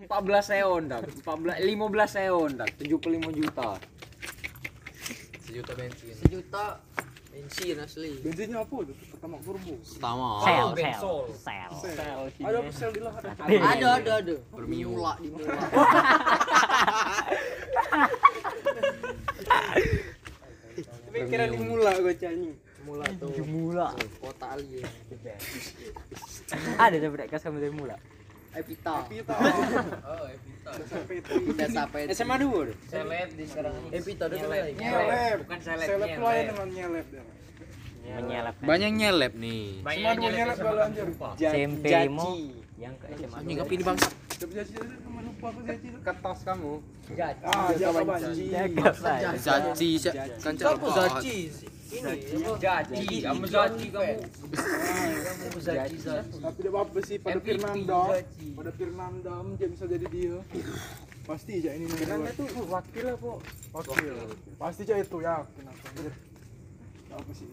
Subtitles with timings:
[0.00, 1.02] 14 eon dak.
[1.24, 2.70] 14 15 eon dak.
[2.78, 3.68] 75 juta.
[5.44, 6.14] Sejuta bensin.
[6.16, 6.64] Sejuta
[7.30, 8.12] bensin asli.
[8.24, 8.96] Bensinnya apa tuh?
[9.12, 9.74] Pertama turbo.
[9.76, 10.28] Pertama.
[10.40, 11.20] Sel, Oh, sel, bensol.
[11.36, 12.20] sel.
[12.40, 13.12] Ada apa sel di lah?
[13.44, 14.34] Ada ada ada.
[14.54, 14.96] Premium.
[14.96, 15.52] Mula di mula.
[21.10, 22.50] Pikiran di mula gue cani.
[22.86, 23.28] Mula tuh.
[23.44, 23.86] Mula.
[24.22, 24.80] Kota Ali.
[26.78, 27.96] Ada tuh mereka sama dari mula.
[28.50, 28.94] Epita.
[29.06, 29.34] Pita.
[30.02, 30.70] Oh, Evita.
[31.54, 32.06] Desa pet.
[32.10, 32.90] SMA 2.
[32.90, 33.74] Seleb di sekarang.
[33.94, 34.42] Epita Nyelep.
[34.42, 34.70] mulai.
[34.74, 35.36] Nyelep.
[35.46, 36.18] Bukan seleb, Seleb nyelep.
[36.18, 37.24] pelayan dengan nyelep dia.
[38.10, 38.54] Menyelep.
[38.58, 39.62] Banyak nyeleb nih.
[39.78, 41.06] Cuma dua nyelep kalau anjir.
[41.38, 42.30] SMP mu
[42.74, 43.36] yang ke SMA.
[43.38, 43.84] Anjing ini
[44.56, 45.88] jadi teman lupa aku jadi.
[46.00, 46.72] Kertas kamu.
[47.44, 47.68] Ah,
[48.02, 48.44] banci.
[48.50, 49.28] Jaga saya.
[49.36, 49.90] Zaci,
[50.42, 51.38] kan Siapa Zaci?
[51.90, 52.22] Ini.
[52.62, 54.14] Jaji, kamu Jaji kamu.
[55.26, 55.96] Kamu Zaci.
[56.38, 57.38] Tapi dia apa sih pada.
[57.42, 58.46] Zaci.
[58.54, 60.38] Pada Firnanda dia bisa jadi dia.
[61.26, 63.30] Pasti aja ini Firnanda tuh wakil apa?
[63.74, 64.14] Wakil.
[64.54, 65.42] Pasti aja itu ya.
[65.58, 65.82] Kenapa?
[67.10, 67.50] Apa sih?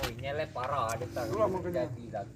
[0.00, 1.28] Oh, nyelep parah ada tar.
[1.28, 1.92] Lu lah makanya.
[1.92, 2.26] Jadi dak.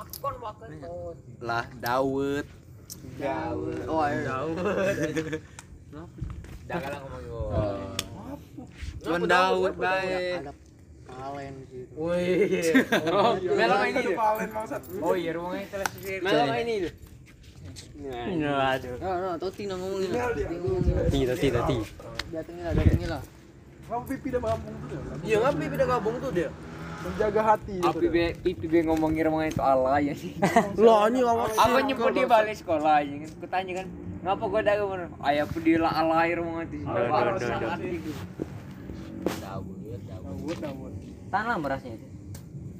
[0.00, 1.12] Aku kan wakil oh.
[1.44, 2.48] Lah, Dawet.
[3.20, 3.84] Jauh.
[3.84, 4.56] Oh, ayo.
[6.64, 7.40] Jangan lah ngomong yo.
[9.04, 10.69] Cuman Dawet baik.
[11.20, 11.92] Ada kalen gitu.
[12.00, 12.64] Wih.
[13.12, 14.00] Oh, melong ini.
[14.00, 14.80] Ada palen maksud.
[15.04, 16.12] Oh iya rumahnya televisi.
[16.24, 16.74] Melong ini.
[18.00, 18.96] Aduh.
[18.96, 20.08] Nah, nah, Toti nang ngomongin.
[20.16, 20.42] Toti
[21.12, 21.62] tidak, tidak.
[22.32, 23.22] Datengin lah, datengin lah.
[23.90, 25.02] Ngapa pipi dia kampung tuh ya?
[25.26, 26.48] Iya, ngapain beda gabung tuh dia?
[27.00, 27.76] Menjaga hati.
[27.82, 28.80] Api be, pipi be
[29.50, 30.14] itu alay ya.
[30.78, 31.20] Lah, ini.
[31.58, 33.30] Aku nyebut dia balik sekolah aja kan.
[33.34, 33.86] Aku tanya kan,
[34.22, 35.06] ngapa kau dah ke mana?
[35.26, 35.46] Ayah
[35.82, 36.86] lah alay rumah itu.
[36.86, 37.90] Aduh, aduh, aduh, aduh.
[37.90, 38.12] itu.
[39.42, 39.76] Dawud,
[40.62, 40.92] Dawud.
[41.30, 42.06] Tahan lah berasnya itu.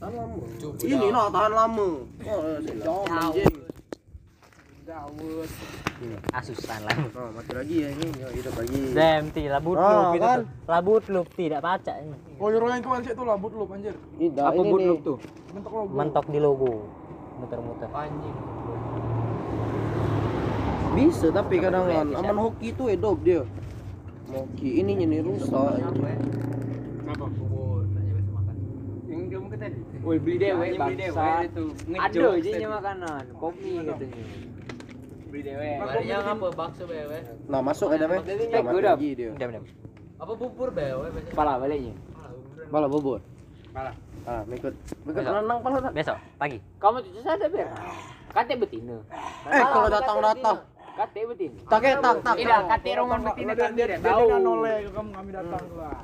[0.02, 0.42] Tahan lama.
[0.82, 1.88] Ini no tahan lama.
[2.02, 2.42] Oh,
[2.82, 3.54] jauh anjing.
[6.34, 6.98] Asus tahan lah.
[7.14, 8.10] Oh, mati lagi ya ini.
[8.18, 8.78] Ya, hidup lagi.
[8.90, 10.40] Demti, labut Ah, loop itu kan?
[10.66, 12.18] Labut loop tidak baca ini.
[12.42, 13.94] Oh, nyuruh yang kemarin itu lah, but lu anjir.
[14.18, 15.18] Tidak, Apa ini boot loop tuh?
[15.54, 15.92] Mentok logo.
[15.94, 16.72] Mentok di logo.
[17.38, 17.88] Muter-muter.
[17.94, 18.36] Anjing.
[20.90, 23.46] Bisa tapi kadang kan aman hoki itu edop dia.
[24.26, 25.86] Hoki ininya nih rusak.
[27.06, 27.26] Apa?
[29.50, 29.80] Tadi.
[30.06, 31.50] Woi beli dewe bangsa.
[31.98, 34.22] Ada aja makanan, kopi katanya.
[35.26, 35.68] Beli dewe.
[35.82, 36.46] Barinya apa?
[36.54, 37.18] Bakso bewe.
[37.50, 38.22] Nah, masuk ada meh.
[38.22, 38.94] Eh, Mati udah.
[40.22, 41.08] Apa bubur bewe?
[41.34, 41.94] Pala baliknya.
[42.70, 43.18] Bala bobot.
[43.74, 43.90] Pala.
[44.28, 44.44] Ah.
[44.44, 44.76] Mekut
[45.08, 45.32] Besok.
[45.32, 45.92] renang pala tak?
[45.96, 46.58] Besok pagi.
[46.76, 47.66] Kamu tuh sadar ber?
[48.36, 49.00] Kate betina.
[49.48, 50.56] Eh, kalau datang-datang.
[50.96, 51.60] Kate betina.
[51.70, 52.34] Tak tak tak.
[52.36, 54.26] Tidak, kate roman betina kan dia tidak dia tahu.
[54.26, 55.98] dia noleh ke kamu kami datang lah.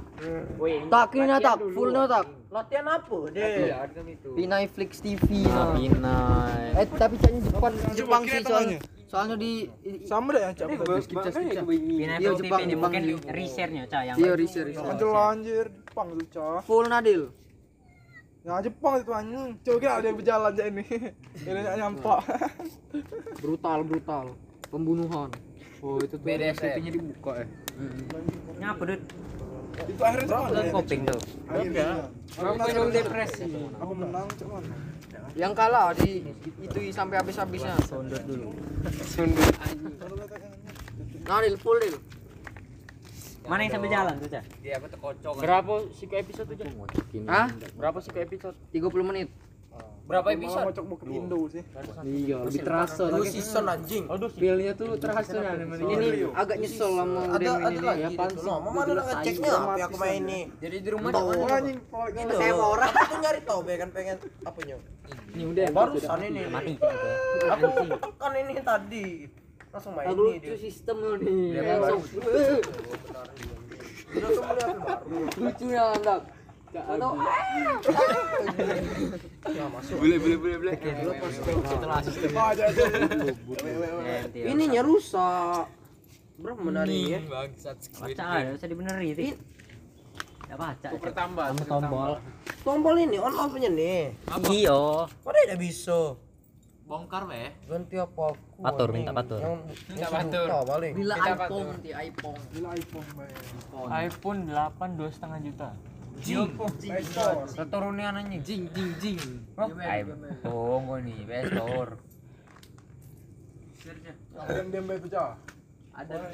[0.56, 2.24] Woi, Tak kini tak, full no tak.
[2.46, 4.28] Latihan apa Iya, itu.
[4.32, 5.76] Pinai Flix TV nah.
[5.76, 6.78] Pinai.
[6.78, 8.78] Eh, tapi caknya Jepang, Jepang sih soalnya.
[9.06, 9.52] Soalnya di
[10.08, 14.32] Sama deh yang Iya, Jepang, TV ini mungkin resernya, yang Iya.
[15.12, 15.66] Anjir.
[15.68, 16.60] Jepang tuh, cah.
[16.64, 17.22] Full Nadil.
[18.46, 19.58] Ya Jepang itu anjing.
[19.66, 20.84] Coba kira ada yang berjalan aja ini.
[21.50, 22.22] Ini nyampak.
[23.42, 24.26] Brutal, brutal.
[24.70, 25.28] Pembunuhan.
[25.84, 26.82] Oh, itu tuh BDSM.
[26.82, 27.46] nya dibuka ya.
[28.58, 29.02] Ngapa, Dut?
[29.76, 31.20] Itu akhirnya sama Itu koping tuh.
[31.52, 31.88] Akhirnya.
[32.36, 33.44] Aku menang Aku depresi.
[33.76, 34.62] Aku menang, cuman.
[35.36, 36.32] Yang kalah di
[36.64, 37.76] itu sampai habis-habisnya.
[37.84, 38.56] Sondot dulu.
[39.04, 39.54] Sundut.
[41.28, 41.96] Nadil full Dil.
[43.46, 44.42] Mana yang sambil jalan tuh, Ca?
[44.58, 45.32] Dia apa tuh kocok.
[45.38, 46.66] Berapa sih ke episode aja?
[47.30, 47.46] Hah?
[47.78, 48.58] Berapa sih ke episode?
[48.74, 49.30] 30 menit.
[50.06, 50.64] Berapa episode?
[50.64, 51.62] ngocok buket Indo sih.
[52.00, 53.10] Iya, lebih terasa.
[53.10, 54.04] Dua season anjing.
[54.32, 58.30] Feelnya tuh terasa ya Ini agak nyesel sama ada ada ini lagi ya pan.
[58.36, 61.58] loh mama ada ngeceknya apa yang aku main nih Jadi di rumah Oh, jangan.
[61.58, 61.78] anjing,
[62.28, 64.76] saya mau orang aku nyari tau be kan pengen apanya
[65.28, 66.76] Ini udah barusan ini Mati nih.
[67.48, 67.66] aku
[68.14, 69.06] kan ini tadi
[69.68, 71.34] langsung main ini lucu dia sistem lu nih.
[71.58, 72.02] Langsung.
[74.06, 76.18] udah tuh mulai
[76.74, 77.10] Atau
[79.96, 80.76] Boleh, boleh, boleh, boleh.
[81.62, 82.30] setelah sistem.
[82.34, 82.82] Oh, aja aja.
[82.86, 84.38] Demti.
[84.42, 85.64] ininya rusak.
[86.36, 87.24] Berapa menariknya?
[87.24, 89.20] Bangsat Baca ada, bisa dibenerin itu.
[90.46, 90.88] Enggak baca.
[90.92, 91.10] Ca.
[91.14, 91.44] tambah.
[91.54, 92.10] Sama tombol.
[92.62, 94.10] tombol ini on off nya nih
[94.50, 95.06] Iyo.
[95.22, 96.18] kok tidak bisa
[96.86, 97.50] Bongkar weh.
[97.66, 99.42] ganti apa aku Patur, minta patur.
[99.90, 100.46] Minta patur.
[100.94, 102.38] Bila iPhone, di iPhone.
[102.54, 103.06] Gila iPhone
[103.90, 105.68] iPhone 8 dua setengah juta.
[106.20, 107.44] Store.
[107.50, 108.42] Keturunnya anjing.
[108.42, 109.20] Jing, jing, jing.
[109.56, 112.00] Oh, iPhone nih, bestor.
[114.36, 115.38] Diam-diam baik pecah.
[115.96, 116.28] Ada.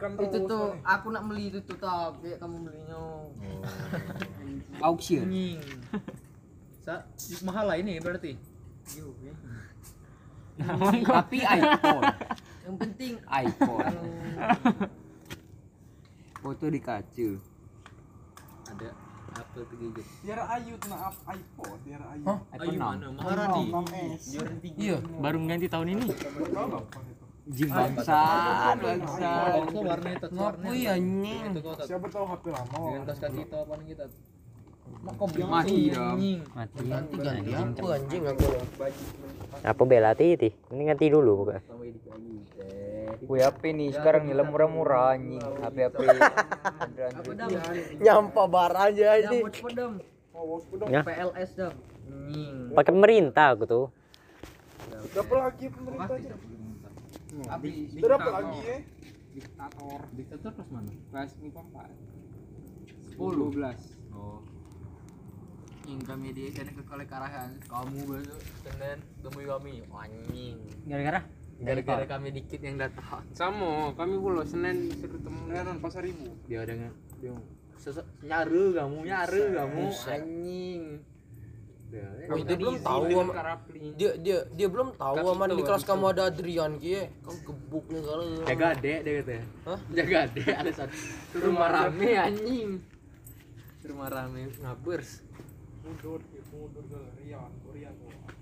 [0.00, 3.28] Itu tuh aku nak beli itu tuh tapi kamu belinya.
[4.80, 5.28] Auction.
[6.80, 7.04] Sa
[7.44, 8.38] mahal lah ini berarti.
[11.04, 12.04] Tapi iPhone.
[12.64, 13.96] Yang penting iPhone.
[16.40, 17.28] Foto di kaca.
[18.72, 19.03] Ada?
[20.24, 22.24] Biar Ayu up iPhone, biar Ayu.
[22.58, 23.22] iPhone 6.
[23.22, 23.64] Marah di.
[24.74, 24.98] Iya.
[25.22, 26.06] Baru ganti tahun ini.
[27.44, 28.76] Bangsat.
[29.70, 30.64] Kok warna itu warna.
[30.64, 31.86] Oh iya tak.
[31.86, 32.78] Siapa tahu HP lama.
[32.88, 34.04] Dengan tas kaki itu apa nih kita?
[35.44, 36.18] Mati dong.
[36.56, 36.82] Mati.
[36.88, 38.46] Ganti ganti apa anjing aku.
[39.62, 40.50] Apa bela titi?
[40.72, 41.60] Ini ganti dulu bukan?
[43.22, 45.42] HP nih sekarang nih murah-murah anjing.
[45.62, 45.98] HP-HP.
[48.02, 49.46] Nyampa bar aja ini.
[50.90, 51.02] Ya.
[51.06, 51.76] PLS dong.
[52.74, 53.86] Pakai pemerintah aku tuh.
[55.14, 56.34] Dapat lagi pemerintah aja.
[57.94, 58.78] Kita dapat lagi ya.
[59.34, 60.00] Diktator.
[60.14, 60.90] Diktator pas mana?
[61.10, 61.90] Kelas empat.
[63.10, 63.78] Sepuluh belas.
[64.14, 64.42] Oh.
[65.84, 70.56] Yang kami di dan ke oleh karahan kamu besok Senin temui kami anjing
[70.88, 71.20] Gara-gara?
[71.64, 73.24] Gara-gara kami dikit yang datang.
[73.32, 75.48] Sama, kami pula Senin disuruh temu.
[75.48, 76.28] Kenalan pasar ibu.
[76.44, 77.32] dia dengan dia
[77.80, 79.84] sesek nyaru kamu nyaru kamu.
[80.08, 80.84] Anjing.
[82.26, 83.32] Oh, itu belum tahu sama
[83.94, 87.06] dia dia dia belum tahu sama di kelas kamu ada Adrian kie.
[87.22, 88.24] Kamu gebuk nih kalau.
[88.42, 89.34] jaga adek dia kata.
[89.68, 89.80] Hah?
[89.94, 90.94] jaga adek ada satu.
[91.38, 92.70] Rumah rame anjing.
[93.84, 95.20] rumah rame ngabers
[95.84, 96.16] Udur,
[96.56, 97.92] udur ke Rian, Rian.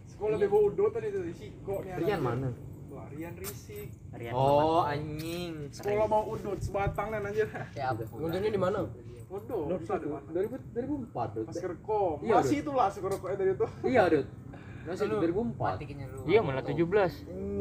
[0.07, 1.99] Sekolah bebo tadi tuh di Siko nih.
[1.99, 3.89] Rian mana Wah, Rian Risik.
[4.13, 7.49] Rian oh anjing Sekolah mau udut sebatang dan anjir.
[7.73, 8.85] Ya, Udurnya di mana?
[9.27, 10.29] Udut, bisa di mana?
[10.29, 10.77] 2000
[11.09, 12.21] 2004 tuh Masker kom.
[12.21, 13.67] Iya, Masih itulah rokoknya dari itu.
[13.89, 14.29] iya dud
[14.83, 15.79] masih 2004
[16.27, 16.75] Iya malah 17.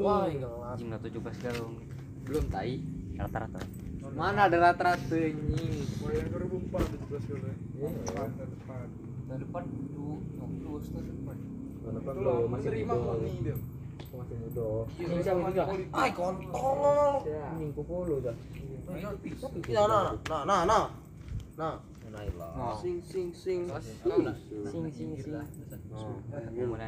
[0.02, 0.74] Wah, enggak.
[0.76, 1.76] Jim 17 galung.
[2.22, 2.82] belum tai
[3.14, 3.60] Rata-rata.
[4.12, 6.76] mana ada rata-rata anjing Wah, yang 2004
[7.08, 7.50] 17 dulu.
[7.80, 8.88] Depan, depan.
[9.30, 11.36] tahun depan tuh nyoblos tahun depan
[11.82, 13.56] tahun depan Itu loh, menerima kami dia.
[14.12, 14.70] Masih muda
[15.00, 15.96] Ini sama di politik.
[15.96, 17.24] Ay, kontol.
[17.24, 18.36] anjing popolo dah
[18.92, 20.62] Nah, nah, nah, nah,
[21.56, 21.76] nah.
[22.12, 22.76] Nah.
[22.84, 23.72] Sing sing sing.
[23.72, 25.32] Sing sing sing.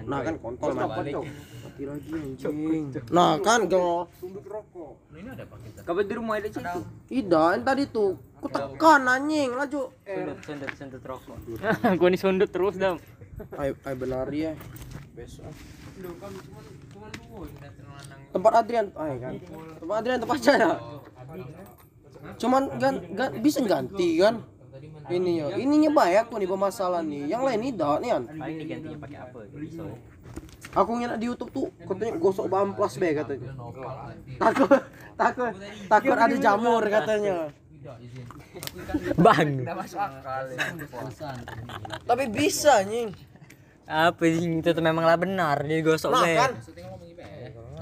[0.03, 0.91] Nah kan kontol man.
[0.91, 1.15] balik
[1.63, 2.91] Mati lagi anjing.
[3.07, 4.11] Nah kan gel.
[4.19, 4.99] Sundut rokok.
[5.15, 6.79] ini ada apa kita Kapan di rumah ada situ?
[7.07, 9.95] Yang tadi tuh ku tekan anjing laju.
[10.03, 11.37] Sundut sundut sundut rokok.
[11.99, 12.99] Gua nih sundut terus dam.
[13.55, 14.59] Ayo, ayo benar ya.
[15.15, 15.47] Besok.
[16.01, 16.59] lu kan cuma
[18.33, 19.33] Tempat Adrian, ay kan.
[19.77, 20.69] Tempat Adrian tempat saya.
[22.39, 24.41] Cuman gan, gan bisa ganti kan?
[25.03, 27.27] Ini ya, ininya banyak tuh nih bermasalah nih.
[27.27, 28.23] Yang lain tidak nih kan.
[28.39, 29.37] Paling digantinya pakai apa?
[29.51, 29.91] Pisau.
[30.73, 33.53] Aku ngeliat di YouTube tuh katanya gosok bamplas be katanya.
[34.41, 34.81] Takut
[35.13, 35.53] takut
[35.85, 37.53] takut ada jamur katanya.
[39.19, 39.49] Bang.
[39.67, 40.57] masuk akal ya
[42.07, 43.11] Tapi bisa anjing.
[43.83, 46.33] Apa sih itu tuh memang lah benar dia gosok Nah be.
[46.39, 46.51] kan.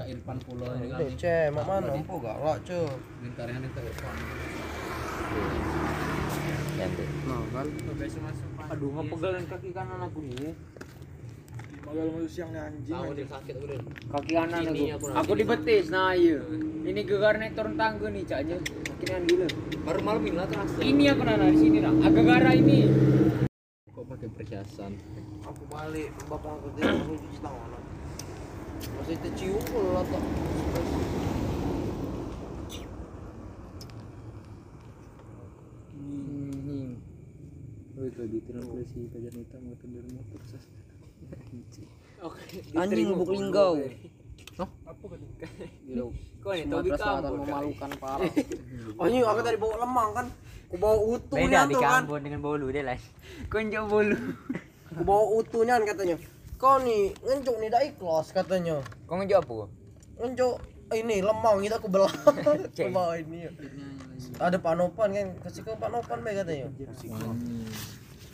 [0.02, 2.90] Kak Irfan pulau ini Udah ceh, mak mana empo galak cuy.
[3.22, 3.80] lingkaran itu
[6.74, 7.04] Ganti.
[7.30, 7.66] Nah kan.
[8.74, 10.58] Aduh, ngepegalin kaki kanan aku nih.
[11.86, 12.98] Magal masuk siangnya anjing.
[12.98, 13.14] anjing.
[13.14, 13.78] dia sakit udah
[14.10, 14.84] Kaki kanan aku.
[14.90, 16.42] aku Aku di betis, nah iya.
[16.82, 18.58] Ini gegar naik turun tangga nih, caknya.
[18.58, 19.48] Makinan gila.
[19.86, 21.94] baru malam ini lah terasa Ini aku nana di sini, Nak.
[22.10, 22.90] Agak gara ini.
[23.86, 24.98] kok pakai perhiasan
[25.46, 27.91] Aku balik, bapak aku dia aku cuci tangan.
[28.82, 29.62] Masih tercium
[30.10, 30.22] tak.
[38.02, 40.64] Oh itu di tilang polisi kajian hitam motor dari motor sas.
[42.74, 43.78] Anjing lubuk linggau.
[46.42, 47.46] Kau nih, tahu di Sumatera Selatan kampung.
[47.46, 48.30] memalukan parah.
[49.06, 50.26] Anjing aku tadi bawa lemang kan.
[50.66, 52.02] Aku bawa utuhnya Beda di kan.
[52.02, 53.02] Kambon dengan bolu dia lain.
[53.46, 54.18] Kau jauh bolu.
[54.90, 56.16] Aku bawa utuhnya kan katanya.
[56.62, 58.78] Kau nih ngencuk nih dah ikhlas katanya.
[59.10, 59.66] Kau ngejawab apa?
[60.22, 60.54] Ngencuk
[60.94, 62.12] ini lemang gitu aku belah.
[62.94, 63.50] bawa ini.
[64.38, 66.70] Ada panopan kan, kasih ke panopan be katanya.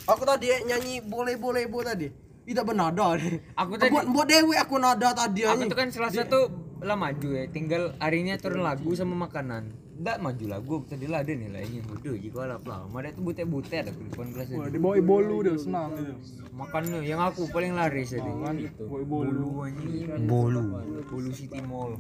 [0.04, 2.12] Aku tadi nyanyi boleh boleh bo tadi.
[2.44, 3.40] Tidak bernada deh.
[3.56, 7.28] Aku tadi Buat buat dewe aku nada tadi aku tuh kan salah satu lah maju
[7.32, 12.14] ya tinggal harinya turun lagu sama makanan Nggak maju lagu tadi lah ada nilainya udah
[12.14, 15.36] jika lah lama ada tuh bute-bute ada di depan kelas Wah, itu di bawah bolu
[15.42, 16.14] dia senang gitu.
[16.54, 19.66] makannya yang aku paling laris tadi Kan itu bolu.
[19.66, 20.62] anjing Bolu.
[21.02, 21.98] bolu city mall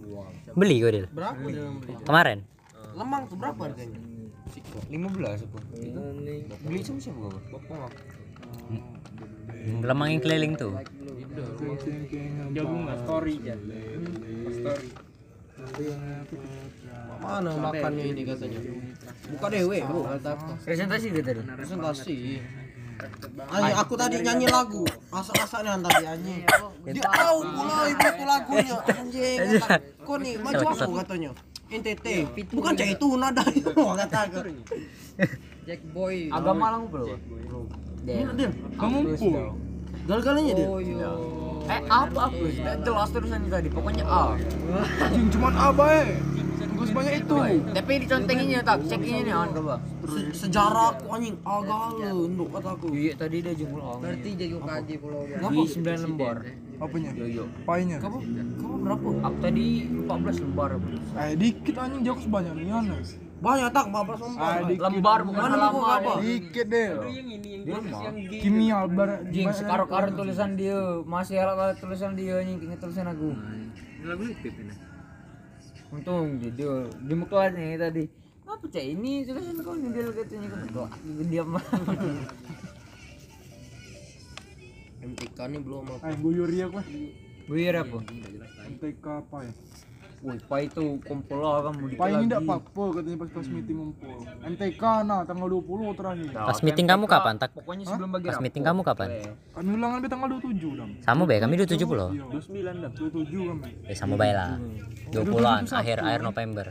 [0.54, 1.10] Beli kau dia.
[1.10, 1.42] Berapa?
[2.06, 2.38] Kemarin.
[2.94, 3.98] Lemang tuh berapa harganya?
[4.88, 6.00] lima belas apa itu
[6.64, 7.20] beli sama siapa
[7.52, 7.92] bapak
[9.84, 10.72] Lemang yang keliling tuh.
[12.54, 13.54] jagung story aja
[14.54, 14.88] story
[17.18, 18.58] Mana makannya ini katanya?
[19.28, 20.52] Buka dewe, Bu, kata aku.
[20.64, 22.18] presentasi dia tadi Presentasi.
[23.38, 24.82] Anjing, aku tadi nyanyi lagu.
[25.14, 26.42] Asak-asaknya tadi anjing.
[26.90, 28.76] Dia tahu pula ibu aku lagunya.
[28.90, 29.38] Anjing.
[30.02, 31.30] Kok nih maju aku katanya.
[31.68, 32.06] NTT.
[32.50, 34.38] Bukan cai tuna dah itu kata aku.
[35.68, 36.32] Jack Boy.
[36.32, 37.06] Agama lang bro.
[38.08, 38.48] Iya, Dia.
[38.80, 39.52] Mengumpul.
[40.08, 40.66] Gal-galanya dia.
[40.66, 41.12] Oh iya.
[41.68, 42.24] Eh apa?
[42.32, 43.68] Tidak jelas terusan tadi.
[43.68, 44.32] Pokoknya A.
[45.28, 46.16] Cuman apa eh.
[46.78, 47.34] Gue sebanyak itu.
[47.68, 49.74] Tapi dicontenginnya tak cek ini nih an coba.
[50.06, 51.98] Se- Sejarah aku anjing agak
[52.30, 52.86] nduk kataku.
[52.94, 53.98] Iya tadi dia jempol A.
[53.98, 55.42] Berarti jadi UKJ pulau dia.
[55.42, 56.36] Di 9 lembar.
[56.78, 57.10] Apanya?
[57.12, 57.44] Yo yo.
[57.66, 57.98] Painya.
[57.98, 58.18] Kamu
[58.54, 59.08] kamu berapa?
[59.26, 59.66] Aku tadi
[60.06, 60.70] 14 lembar.
[60.78, 60.96] bro.
[61.18, 63.02] Eh dikit anjing jauh sebanyak ini aneh.
[63.38, 64.54] Banyak tak 14 lembar.
[64.68, 65.82] Lembar bukan halaman.
[65.82, 66.12] apa?
[66.20, 66.88] Dikit deh.
[66.94, 68.32] Yang ini yang bagus yang G.
[68.38, 69.10] Kimia bar.
[69.26, 73.34] Jing sekarang tulisan dia masih alat tulisan dia nih tinggal tulisan aku.
[73.34, 74.74] Ini lagu itu ini.
[75.88, 78.04] Untung jadi di muka nih tadi.
[78.44, 80.88] Apa cak ini tulisan kau nih dia katanya kan doa
[81.28, 81.56] diam.
[84.98, 86.12] MTK nih belum apa.
[86.12, 86.84] Eh guyur ya gue.
[87.48, 87.98] Buyur apa?
[88.68, 89.52] MTK apa ya?
[90.18, 93.76] Woi, pai itu kumpul lah kamu di Pai ini enggak apa-apa katanya pas pas meeting
[93.78, 94.18] ngumpul.
[94.50, 96.26] MTK nah tanggal 20 terakhir.
[96.34, 97.50] Pas meeting kamu kapan, Tak?
[97.54, 99.08] Pokoknya sebelum bagi Pas meeting kamu kapan?
[99.54, 100.90] Kami ulangan di tanggal 27 dam.
[101.06, 102.08] Sama be, kami 27 puluh.
[102.10, 102.24] Iya.
[102.34, 102.92] 29 dam.
[102.98, 103.70] 27 kami.
[103.86, 104.58] Eh sama bae lah.
[105.14, 106.66] 20-an akhir akhir November.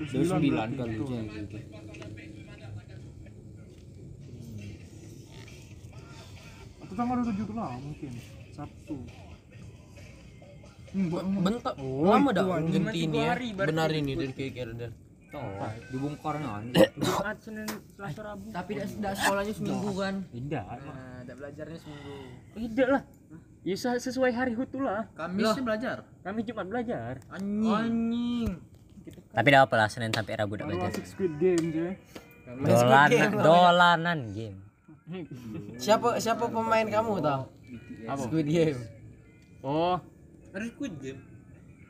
[0.00, 0.94] 29 kali
[6.80, 8.10] Atau tanggal 27 tuh lah mungkin.
[8.56, 8.96] Sabtu.
[10.94, 11.74] Bentar.
[11.76, 12.86] Oh, Lama dah anjing.
[12.86, 13.34] ganti ini ya.
[13.58, 14.92] Benar ini dari kikir dan.
[15.34, 16.86] Oh, dibongkar nih.
[17.02, 18.46] Jumat Senin Selasa Rabu.
[18.54, 20.14] Tapi tidak sekolahnya seminggu kan.
[20.30, 20.62] Tidak.
[20.62, 22.14] Nah, tidak belajarnya seminggu.
[22.54, 23.02] Tidak lah.
[23.64, 25.10] Ya se- sesuai hari hutu lah.
[25.12, 26.06] Kamis sih belajar.
[26.22, 27.18] Kami Jumat belajar.
[27.26, 28.62] Anjing.
[29.34, 31.02] Tapi dah apa lah Senin sampai Rabu dah Kalau belajar.
[31.02, 31.88] Squid Game je.
[32.44, 34.58] Dolanan, dolanan game.
[35.74, 37.50] Siapa siapa pemain kamu tau?
[38.20, 38.78] Squid Game.
[39.60, 39.96] Oh,
[40.54, 41.20] Ada Squid Game.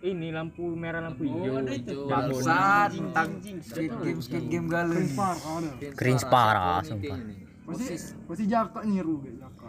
[0.04, 1.64] ini lampu merah lampu hijau.
[2.12, 5.08] Bangsat, tentang squid game squid game galon.
[5.16, 5.88] Par ada.
[5.96, 7.16] Cringe parah sumpah.
[7.64, 7.96] Pasti
[8.28, 9.68] pasti Jaka nyiru be Jaka.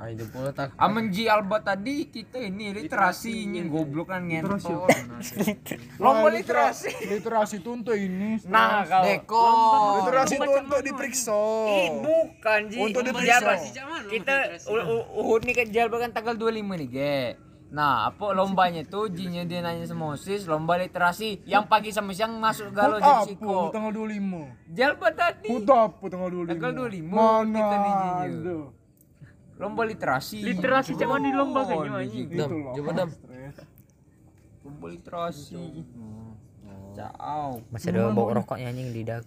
[0.00, 0.72] Ah itu pula tak.
[0.80, 4.64] Aman Ji Alba tadi kita ini literasi ini goblok kan ngentot.
[6.00, 6.88] Lomba literasi.
[7.12, 8.40] Literasi itu untuk ini.
[8.48, 9.04] Nah, kau.
[9.04, 9.48] Deko.
[10.00, 11.44] Literasi itu untuk diperiksa.
[12.00, 12.78] Bukan Ji.
[12.80, 13.60] Untuk diperiksa.
[14.08, 14.36] Kita
[15.20, 17.20] Uhud nih ke Jalba kan tanggal 25 nih, Ge.
[17.70, 22.34] Nah, apa lombanya tuh Jinya dia nanya sama OSIS, lomba literasi yang pagi sama siang
[22.36, 23.70] masuk galau Hut jadi apa psiko.
[23.70, 24.74] tanggal 25?
[24.74, 25.48] Jalba tadi.
[25.48, 26.50] Hut apa tanggal 25?
[26.50, 28.18] Tanggal 25 Mana kita nih, Jinyo.
[28.18, 28.58] ada.
[29.60, 30.38] Lomba literasi.
[30.42, 32.26] Literasi cuma di lomba kan Oh, anjing.
[32.26, 32.74] Itu Dam, loh.
[32.74, 33.10] coba dam.
[34.60, 35.62] Lomba literasi.
[36.90, 37.62] Ciao.
[37.70, 39.22] Masih ada bau rokoknya anjing di dag.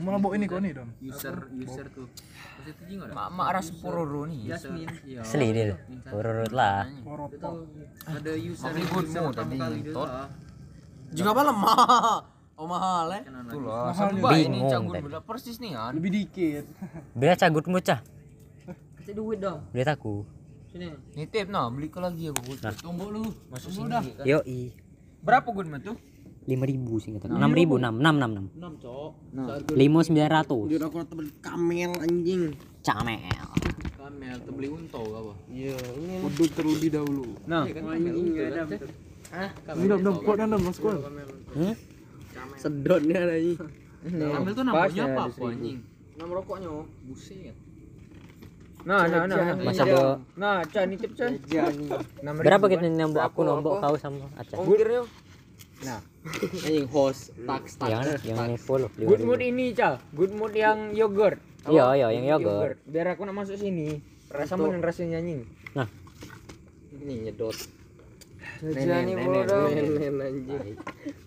[0.00, 0.88] Mana bawa ini kau nih, Dam?
[0.98, 2.08] User user tuh.
[3.12, 4.50] Mak mak ras pororo nih.
[4.50, 4.88] Yasmin.
[5.06, 5.20] Iya.
[5.22, 5.76] Asli dia.
[6.10, 6.86] Urut lah.
[8.06, 9.58] Ada user Beli goodmu user tadi,
[9.94, 10.10] tot.
[11.14, 11.78] Juga apa lemah?
[12.56, 13.20] Oh mahal ya.
[13.52, 15.12] Tuh lah, sampai ini cagur tadi.
[15.12, 15.92] udah persis nih kan.
[15.92, 16.64] Lebih dikit.
[17.20, 18.00] Bila cagutmu cah.
[18.96, 19.60] Kasih duit dong.
[19.76, 20.24] Beli aku.
[20.72, 20.88] Sini.
[21.12, 22.56] Nitip nah, beli ke lagi aku.
[22.80, 23.28] Tombol lu.
[23.52, 23.92] Masuk sini.
[24.24, 24.72] Yoi.
[25.20, 26.00] Berapa gue mah tuh?
[26.46, 28.46] Lima ribu sih kata enam ribu enam enam enam enam
[28.78, 29.10] 6, Cok.
[29.74, 32.42] lima sembilan ratus Dia aku beli kamel anjing.
[32.86, 33.18] camel
[33.98, 35.34] Kamel tuh beli unto apa?
[35.50, 37.26] Iya, ini Udut terlebih dahulu.
[37.50, 38.62] Nah, Anjing enggak ada.
[39.34, 39.50] Hah?
[39.74, 40.98] Ini dam dam kuat dam masuk kuat.
[41.58, 41.74] hmm?
[42.62, 43.58] sedotnya ada ini.
[44.06, 45.78] Kamel tuh namanya apa anjing?
[46.14, 46.70] Nama rokoknya.
[47.10, 47.54] Buset.
[48.86, 49.66] nah, nah, nah, nah.
[49.66, 51.26] masa ada Nah, Cah nitip Cah.
[52.22, 52.78] Enam ribu berapa kan?
[52.78, 55.25] kita nambah aku nombok kau sama Aca Ongkirnya.
[55.76, 56.00] Nah,
[56.64, 57.88] anjing host tax tax.
[57.92, 60.00] yang yang ini follow lima Good mood ini, Cah.
[60.16, 61.36] Good mood yang yogurt.
[61.68, 64.00] iya iya yang yogurt Biar aku nak masuk sini.
[64.32, 65.44] Rasa mana rasanya anjing?
[65.72, 65.84] nah
[66.96, 67.54] Ini nyedot.
[68.56, 69.44] Nenek, nenek,
[70.00, 70.64] Nen anjing.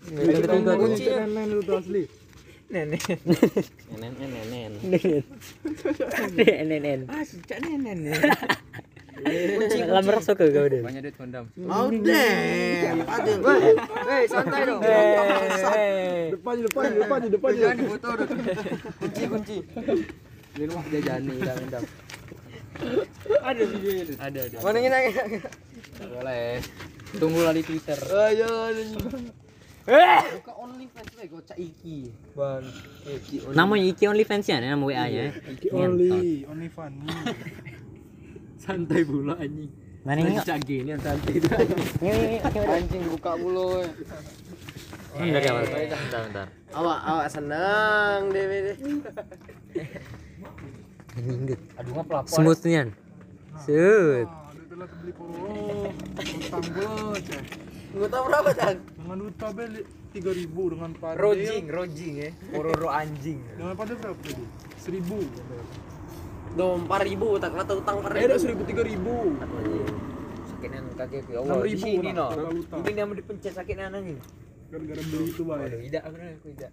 [0.02, 2.02] kita ketiga tuh Kunci lain lu asli.
[2.70, 3.02] nenek.
[3.94, 4.72] Nenen nenen.
[6.66, 8.18] nenen Ah, si Cak nenek.
[9.90, 11.44] lamar ke kau deh Banyak duit kondom.
[11.60, 12.90] Mau deh.
[13.04, 13.32] Ada.
[14.08, 14.80] Hei, santai dong.
[16.30, 17.66] Depannya depannya depannya depannya.
[17.90, 18.28] foto dong.
[19.00, 19.56] Kunci kunci.
[20.56, 21.84] Ini rumah jajani dam dam.
[23.44, 24.12] Ada video itu.
[24.16, 24.56] Ada ada.
[24.64, 25.00] Mana ini?
[26.00, 26.50] Boleh.
[27.18, 27.98] Tunggulah di Twitter.
[27.98, 28.50] Ayo.
[29.90, 32.12] Eh, Buka OnlyFans lagi gocak iki.
[32.36, 32.62] Bang.
[33.56, 35.32] namanya Iki OnlyFans ya nama WA nya
[35.72, 36.92] Only only fun.
[38.60, 39.72] Santai pula anjing.
[40.00, 41.48] mana ini Cak gini yang santai itu.
[42.68, 43.84] Anjing buka mulu.
[45.10, 48.76] bentar ya bentar bentar Awak awak senang deh deh.
[51.76, 52.36] Aduh ngapa pelapor.
[52.36, 52.82] smoothnya.
[53.50, 55.90] Ah, ada telah beli poro.
[56.16, 57.26] Utang bos.
[57.90, 58.78] Gua tahu berapa, Cang?
[58.78, 59.82] Jangan lupa beli
[60.14, 61.18] tiga ribu dengan padel.
[61.18, 62.30] Rojing, rojing ya.
[62.54, 63.42] Pororo anjing.
[63.58, 64.44] Dengan padel berapa tadi?
[64.78, 65.18] Seribu.
[66.50, 68.26] Duh, empat ribu tak kata utang empat Eh, ribu.
[68.26, 69.14] udah seribu tiga ribu.
[70.50, 71.30] Sakitnya kaki aku.
[71.30, 72.26] Ya Enam Allah, di ribu sini no.
[72.80, 74.18] Ini yang dipencet sakitnya anjing.
[74.68, 75.78] Gara-gara beli itu Aduh, bayar.
[75.80, 76.70] tidak benar aku tidak.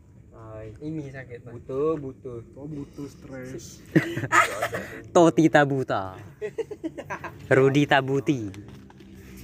[0.79, 1.39] Ini sakit.
[1.47, 2.39] Butuh, butuh.
[2.53, 3.81] Oh butuh stres.
[5.15, 6.13] Toti Tabuta.
[7.47, 8.41] Rudi Tabuti.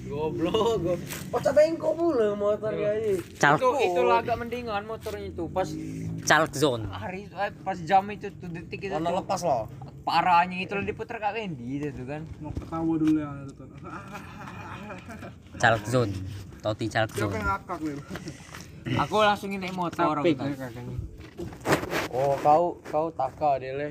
[0.03, 0.99] Goblok, goblok.
[1.31, 3.23] Kocak bengkok pula motor kayaknya.
[3.39, 5.65] Calk Itu itu agak mendingan motornya itu pas
[6.21, 6.83] Calk Zone.
[6.85, 9.65] hari eh, pas jam itu tuh detik itu tuh, lepas loh.
[10.03, 12.21] Parahnya itu lah diputar Kak Wendy itu tuh kan.
[12.43, 13.27] Mau ketawa dulu ya.
[13.31, 13.67] nonton.
[15.57, 16.13] Calk Zone.
[16.59, 17.39] Toti Calk Siapa Zone.
[17.39, 17.79] ngakak?
[19.07, 20.47] Aku langsung naik motor aku tuh.
[22.13, 23.89] Oh, kau kau taka deh le.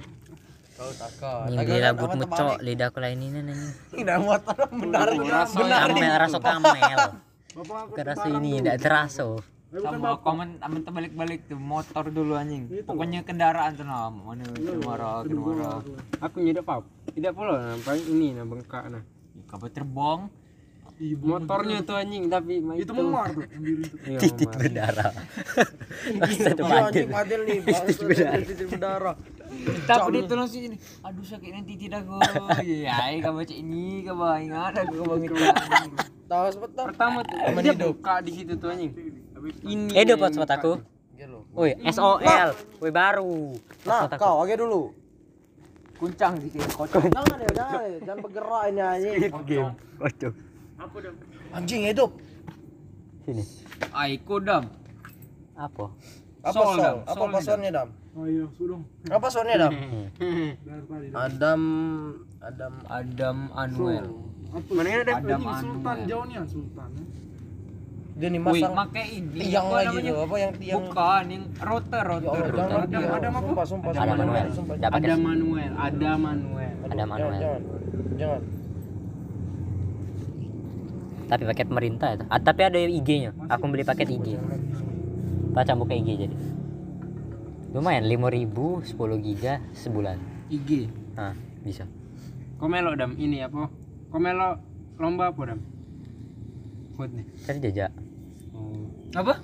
[0.76, 1.48] Kau taka.
[1.48, 3.56] Ini rambut mucok lidahku lain ini nih.
[3.96, 5.46] Tidak motor benar benar.
[5.48, 6.98] Kamel rasa kamel.
[7.52, 9.28] Bapak aku Bukan rasa ini, tidak terasa.
[9.72, 12.68] Eh, Sama komen aman terbalik-balik tuh motor dulu anjing.
[12.84, 14.44] Pokoknya kendaraan tuh nah, mana
[14.84, 15.80] marah, marah.
[16.20, 16.84] Aku nyedek pap.
[17.08, 19.00] Tidak pula nampak ini nah bengkak nah.
[19.48, 20.28] Kabar terbang.
[21.02, 23.96] Ibu Motornya tuh anjing tapi itu memar tuh itu.
[24.06, 24.54] Iya, Mas.
[24.60, 25.12] berdarah.
[26.20, 27.40] Itu Iya, anjing padel.
[27.48, 27.58] nih.
[28.44, 29.16] Titik berdarah.
[29.88, 30.76] Tapi dia tuh langsung ini.
[31.00, 32.20] Aduh sakit nanti tidak aku.
[32.60, 35.32] Ya, kau baca ini, kau ingat aku kau bangun
[36.28, 36.84] Tahu sebentar.
[36.92, 38.92] Pertama tuh dia buka di situ tuh anjing.
[39.66, 39.90] Ini.
[39.94, 40.72] Eh, dapat spot aku.
[41.52, 42.48] Woi, SOL.
[42.80, 43.54] Woi, baru.
[43.84, 44.94] Nah, kau oke dulu.
[45.98, 46.66] Kuncang di sini.
[46.66, 47.14] Kocok.
[47.14, 47.98] Jangan ya, jangan ya.
[48.02, 49.14] Jangan bergerak ini anjing.
[49.46, 49.70] Game.
[50.02, 50.32] Waduh.
[51.54, 52.10] Anjing hidup.
[53.22, 53.42] Sini.
[53.94, 54.66] Aiko dam.
[55.54, 55.94] Apa?
[56.42, 56.74] Apa Sol?
[56.80, 56.96] Dam.
[57.06, 57.88] Apa Sol, passwordnya dam?
[58.18, 58.80] Oh iya, sudah.
[59.06, 59.72] Apa passwordnya dam?
[61.14, 61.62] Adam
[62.42, 64.06] Adam Adam Anuel.
[64.74, 66.08] Mana ada Adam Sultan Anuel.
[66.10, 66.90] jauh nih ya, Sultan.
[68.12, 68.20] Ya.
[68.20, 69.40] dia nih masang pakai ini.
[69.40, 70.12] tiang apa lagi namanya?
[70.22, 70.76] Apa yang tiang?
[70.76, 72.30] Bukan, yang router, Ya router.
[72.32, 72.88] Allah, router.
[72.88, 73.08] dia.
[73.08, 73.46] Adam apa?
[73.48, 74.12] Sumpah, sumpah, Ada.
[74.78, 76.72] Dapat Ada Manuel, ada Manuel.
[76.72, 77.40] Aduh, Ada jangan, Manuel.
[77.40, 77.60] Jangan,
[78.20, 78.42] jangan.
[81.32, 82.24] Tapi paket pemerintah itu.
[82.28, 83.32] Ah, tapi ada IG-nya.
[83.48, 84.36] Aku beli paket IG.
[85.56, 86.36] Baca buka IG jadi.
[87.72, 90.20] Lumayan 5000 10 giga sebulan.
[90.52, 90.92] IG.
[91.16, 91.32] Nah,
[91.64, 91.88] bisa.
[92.60, 93.72] Komelo dam ini apa?
[94.12, 94.60] Komelo
[95.00, 95.60] lomba apa dam?
[97.00, 97.24] Buat nih.
[97.48, 97.90] Cari jajak.
[99.12, 99.34] Apa?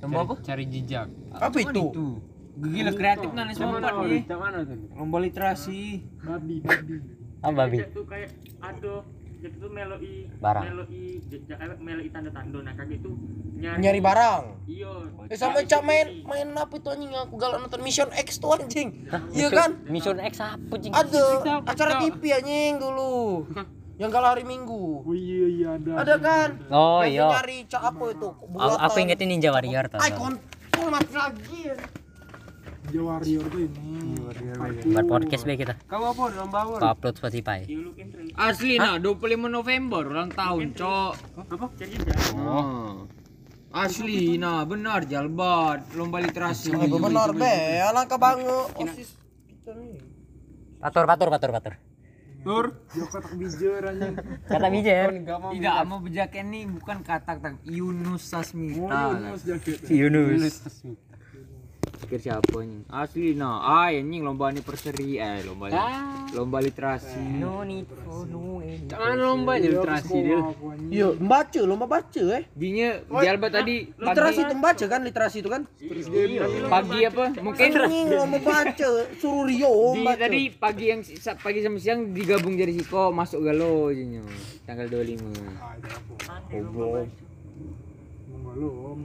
[0.00, 0.34] Lomba apa?
[0.40, 1.08] Cari jejak.
[1.34, 1.84] Apa itu?
[2.60, 3.52] Gila kreatif mana?
[3.52, 4.22] semua nih.
[4.26, 4.78] Cak mana tuh?
[4.94, 6.06] Lomba literasi.
[6.22, 6.96] Babi, babi.
[7.40, 7.80] Ah, babi.
[7.80, 9.00] itu kayak ada
[9.40, 10.60] jadi tuh meloi Barang.
[10.60, 13.16] meloi jejak eh, meloi tanda tanda nah kakek itu
[13.56, 14.44] nyari, Nyari barang.
[14.68, 14.92] iya
[15.24, 19.08] Eh sampai cak main main apa itu anjing aku galak nonton Mission X tuh anjing.
[19.32, 19.80] Iya kan?
[19.88, 20.92] Mission X apa cing?
[20.92, 21.24] Ada
[21.64, 23.48] acara TV anjing dulu.
[24.00, 25.04] Yang kalau hari Minggu.
[25.04, 25.92] Oh iya, iya ada.
[26.00, 26.48] Ada kan?
[26.72, 27.26] Oh Yang iya.
[27.36, 28.28] Nyari cak apa itu?
[28.32, 30.00] Aku, aku ingetin Ninja Warrior tau.
[30.00, 31.62] Ay, kontol mati lagi.
[32.88, 34.16] Jawa Warrior tuh ini.
[34.96, 35.76] Buat podcast be kita.
[35.84, 36.74] Kau apa lomba apa?
[36.80, 37.68] Aku upload Spotify.
[38.40, 41.12] Asli nah 25 November ulang tahun, Cok.
[41.44, 41.66] Apa?
[42.40, 43.04] Oh.
[43.70, 46.72] Asli nah benar jalbat lomba literasi.
[46.72, 48.64] Benar be, anak bangu.
[48.80, 49.12] Osis
[49.44, 50.00] kita nih.
[50.80, 51.89] Patur, patur, patur, patur.
[52.40, 52.72] Tur.
[52.96, 54.14] Dia kotak bijer anjing.
[54.48, 55.08] Kata Mijer.
[55.12, 59.12] Tidak, mau bejaken nih bukan kata kata Yunus Oh, Sasmita.
[59.12, 59.78] Yunus jaket.
[59.92, 60.54] Yunus.
[62.10, 62.90] Pikir siapa nih?
[62.90, 65.70] Asli nah, ah anjing lomba anniversary eh lomba
[66.34, 67.38] lomba literasi.
[67.38, 68.50] No need for no
[68.90, 70.38] mana lomba aja literasi dia.
[70.90, 72.44] Iya, membaca, lomba baca eh.
[72.50, 75.62] Dinya jalbat tadi Literasi pagi, itu membaca kan, literasi itu kan?
[76.66, 77.24] pagi apa?
[77.38, 78.90] Mungkin Anjing lomba baca,
[79.22, 80.20] suruh Rio di membaca.
[80.26, 81.00] tadi pagi yang
[81.38, 84.26] pagi sama siang digabung jadi Siko masuk galo jadinya
[84.66, 85.30] tanggal 25.
[85.62, 86.34] Ah, ada apa?
[86.50, 87.06] Goblok.
[88.30, 88.98] Mau lo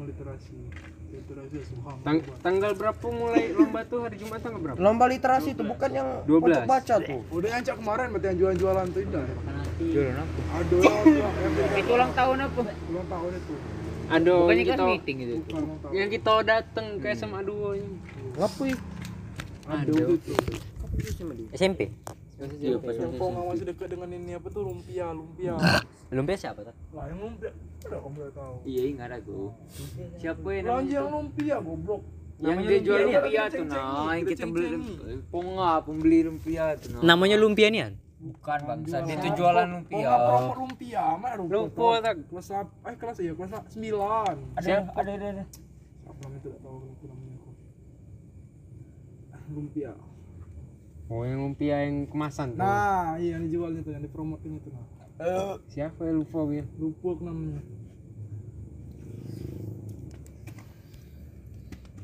[2.05, 4.77] Tang tanggal berapa mulai lomba tuh hari Jumat tanggal berapa?
[4.77, 6.41] Lomba literasi itu bukan yang 12.
[6.41, 7.21] untuk baca tuh.
[7.33, 9.19] Udah yang cak kemarin berarti yang jualan-jualan tuh itu.
[9.91, 10.39] Jualan apa?
[10.59, 12.59] Aduh, yang Itu ulang tahun apa?
[12.65, 13.53] ulang tahun itu.
[14.05, 15.35] Ada Bukannya yang kan kita meeting itu.
[15.89, 17.97] Yang kita datang ke SMA 2 ini.
[18.37, 18.77] Ngapain?
[19.65, 20.31] Aduh itu.
[21.51, 21.89] SMP.
[22.35, 25.55] Iya, pas Yang masih dekat dengan ini apa tuh lumpia, lumpia.
[26.15, 26.75] Lumpia siapa tuh?
[26.91, 27.51] Lah yang lumpia,
[27.87, 28.55] udah kamu udah tahu.
[28.67, 29.47] Iya, enggak ada tuh.
[30.19, 30.91] Siapa yang namanya?
[30.91, 32.01] yang lumpia goblok.
[32.35, 34.67] Yang dia jual lumpia tuh nah, yang kita beli
[35.31, 37.15] ponga, pembeli lumpia tuh nah.
[37.15, 37.95] Namanya Lumpia nian.
[38.15, 40.11] Bukan bangsa, dia tuh jualan lumpia.
[40.11, 41.55] Promo lumpia, mana lumpia?
[41.55, 42.13] Lupa tak.
[42.27, 42.71] Kelas apa?
[42.91, 44.35] Eh kelas iya kelas sembilan.
[44.59, 45.43] Ada, ada, ada, ada.
[46.09, 47.51] Apa namanya tidak tahu namanya aku.
[49.31, 49.91] Ah, Lumpia.
[51.05, 52.65] Oh yang lumpia yang kemasan tuh.
[52.65, 54.69] Nah iya yang dijualnya tuh yang dipromotin itu.
[54.73, 54.85] Nah.
[55.21, 55.55] Uh.
[55.69, 56.65] Siapa ya lupa gue?
[56.81, 57.61] Lupa namanya.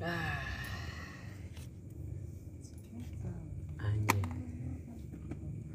[0.02, 0.42] Ah.
[3.82, 4.26] Anjir.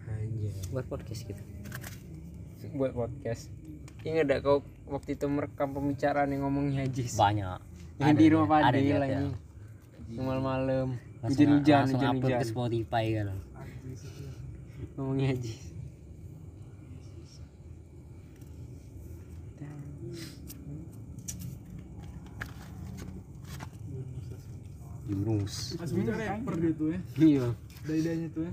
[0.07, 0.53] Anjir.
[0.71, 1.43] Buat podcast gitu.
[2.79, 3.51] Buat podcast.
[4.07, 7.11] Ingat gak kau waktu itu merekam pembicaraan yang ngomongnya Haji?
[7.11, 7.59] Banyak.
[7.99, 9.19] Yang ada di rumah Padi lagi.
[10.15, 10.23] Ya.
[10.23, 10.95] Malam-malam
[11.29, 13.27] hujan-hujan langsung upload hujan-hujan ke Spotify kan.
[14.97, 15.55] Ngomongnya Haji
[25.07, 27.01] Yunus Sebenarnya rapper dia tuh ya.
[27.17, 27.47] iya.
[27.87, 28.53] Tuh ya.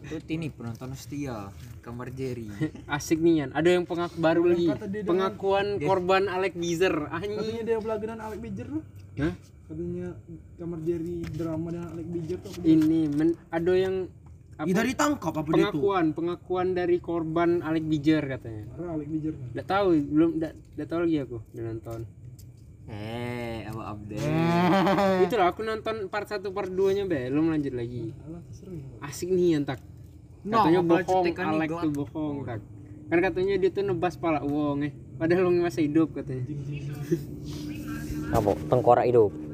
[0.00, 1.52] Terus ini penonton setia.
[1.80, 2.48] Kamar Jerry.
[2.88, 3.50] Asik nih Yan.
[3.52, 4.68] Ada yang pengaku baru lagi.
[4.68, 8.82] dengan- pengakuan korban Alex Bizer Katanya anjing dia pelagaran Alec Bijer tuh.
[9.20, 9.34] Hah?
[9.70, 10.18] Katanya
[10.58, 12.50] kamar Jerry drama dengan Alec Bijer tuh.
[12.50, 14.10] apa ini men, ada yang
[14.58, 15.78] apa, Ida ditangkap apa dia tuh?
[15.78, 18.66] pengakuan pengakuan dari korban Alex Bizer katanya.
[18.66, 18.86] Dia?
[18.90, 19.34] Alec Bijer.
[19.54, 22.00] Nggak tahu belum nggak nggak tahu lagi aku udah nonton.
[22.90, 24.26] Eh apa update?
[25.30, 28.10] Itu lah aku nonton part 1 part 2 nya belum lanjut lagi.
[28.10, 29.06] Ya.
[29.06, 29.78] asik nih yang tak
[30.42, 32.58] katanya bohong Alex tuh bohong tak
[33.06, 34.92] kan katanya dia tuh nebas pala uang eh.
[35.14, 36.42] Padahal uangnya masih hidup katanya.
[38.34, 38.50] Apa?
[38.66, 39.49] Tengkorak hidup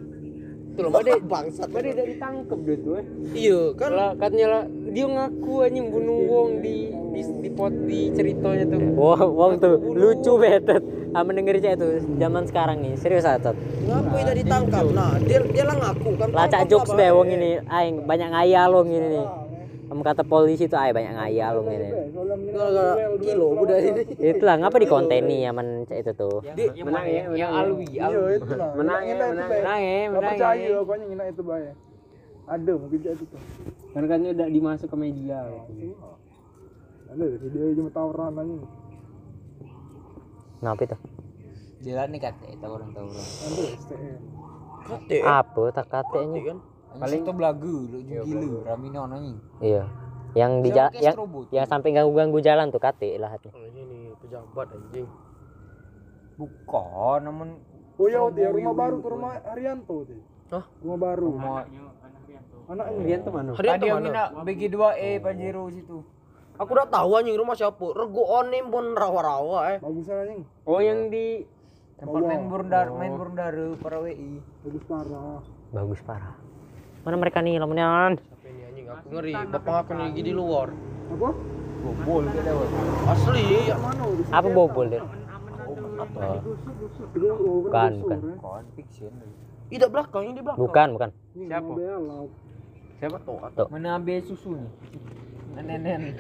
[0.77, 3.91] tuh badai bangsat badai dari tangkep dia tuh eh Iya kan.
[3.91, 6.77] lah katanya lah dia ngaku anjing bunuh uang di
[7.11, 10.85] di di pot di ceritanya tuh Wah, wong tuh lucu betet.
[11.13, 13.57] Ah mendengar cek itu zaman sekarang nih, serius atat.
[13.89, 14.85] Ngapa Ida ditangkap?
[14.93, 16.29] Nah, dia dia lah ngaku kan.
[16.29, 17.17] Lacak jokes be Bang.
[17.17, 19.27] wong ini, aing banyak ngayal wong ini nih.
[19.87, 21.63] Kamu kata polisi tuh ay banyak ngayal.
[21.63, 24.03] Gara-gara kilo udah ini.
[24.19, 26.43] Itulah ngapa di konten nih aman cek itu tuh.
[26.83, 28.71] menang ya yang alwi Iya itu lah.
[28.75, 31.65] menang ya itu, menang menang ya Gak menang percaya ya pokoknya ngina itu bay.
[32.47, 33.41] Ada mungkin itu tuh.
[33.95, 35.39] kan katanya udah dimasuk ke media
[35.71, 35.95] gitu.
[37.07, 38.57] Ada video cuma tawuran aja.
[40.67, 40.99] Ngapa itu?
[41.87, 44.21] jalan nih kata tawuran tawuran Ada STM.
[44.87, 45.19] Kate.
[45.23, 46.41] Apa tak katanya?
[46.43, 46.59] kan.
[46.97, 49.17] Paling tuh belagu lu jugi lu ramine ono
[49.61, 49.85] Iya.
[50.37, 53.49] Yang di Siapa ja- kayak yang yang sampai ganggu-ganggu jalan tuh kate lah hati.
[53.49, 55.09] Oh, ini nih pejabat anjing.
[56.37, 57.49] bukan namun
[57.97, 60.21] Oh iya, dia rumah baru tuh rumah Arianto tuh.
[60.53, 60.65] Hah?
[60.85, 61.29] Rumah baru.
[61.33, 61.57] mau
[62.67, 63.01] Anaknya.
[63.01, 66.03] Rian tuh mana tadi yang mina BG2E Pajero situ
[66.57, 67.85] Aku udah tahu anjing rumah siapa.
[67.93, 69.79] Rego onim pun rawa-rawa eh.
[69.81, 70.45] Bagus anjing.
[70.69, 71.45] oh yang di
[71.97, 75.41] tempat main burundar main burundara para WI Bagus parah.
[75.73, 76.46] Bagus parah.
[77.07, 78.19] Mana mereka nih lamunan?
[78.19, 78.87] Siapa ini anjing?
[78.91, 79.33] Aku ngeri.
[79.47, 80.75] Bapak aku lagi di luar.
[81.07, 81.31] Apa?
[81.87, 82.53] bobol beda
[83.07, 83.47] Asli.
[83.71, 85.03] Mana udah Apa bobol deh?
[85.67, 88.19] Oh, bukan, bukan.
[88.43, 89.15] kon fiction
[89.67, 90.63] Tidak belakang, ini di belakang.
[90.63, 91.11] Bukan, bukan.
[91.37, 91.73] siapa
[92.97, 93.67] siapa Tuh, Tuh.
[93.69, 94.71] mana abe susu nih
[95.57, 96.03] nenen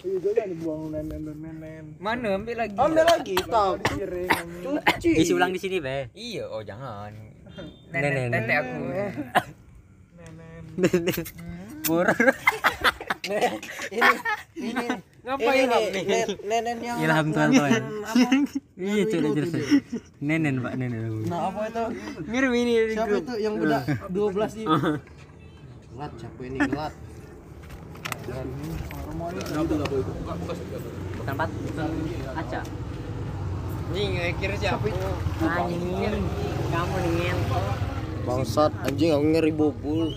[0.00, 1.84] Iya, jangan dibuang nenen nenen.
[2.00, 3.34] mana ambil lagi Ambil lagi.
[3.36, 4.30] Piring.
[4.62, 5.10] Cuci.
[5.16, 6.08] Isi ulang di sini, Be.
[6.14, 7.12] iya oh jangan
[7.90, 8.30] Nenen.
[8.30, 8.78] nenek aku
[11.86, 12.06] Bur.
[13.90, 14.10] Ini
[14.56, 14.86] ini
[15.20, 18.24] ngapain ini, nih nenen yang Ilham nenen apa?
[18.80, 19.52] Iya, itu jelas.
[20.64, 21.28] Pak, nenen.
[21.28, 21.84] Nah, apa itu?
[22.26, 24.64] ngirim ini Siapa itu yang budak 12 di
[25.90, 26.94] Gelat siapa ini gelat?
[31.18, 31.50] Bukan Pat.
[32.30, 32.60] Kaca.
[33.90, 36.22] Anjing kira siapa Anjing.
[36.70, 37.34] Kamu nih
[38.22, 40.14] Bangsat anjing aku ngeri bobul.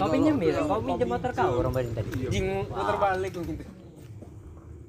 [0.00, 0.64] Kau pinjam ya?
[0.64, 2.10] Kau pinjam motor kau orang tadi.
[2.32, 3.68] anjing putar balik mungkin tuh Bijar.
[3.68, 4.83] Susu, susu, susu.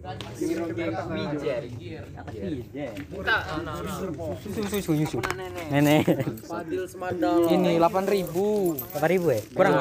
[5.73, 6.05] Nenek.
[6.45, 7.49] Fadil Semandal.
[7.49, 8.77] Ini 8000.
[8.93, 9.41] Berapa ribu ya?
[9.57, 9.73] Kurang.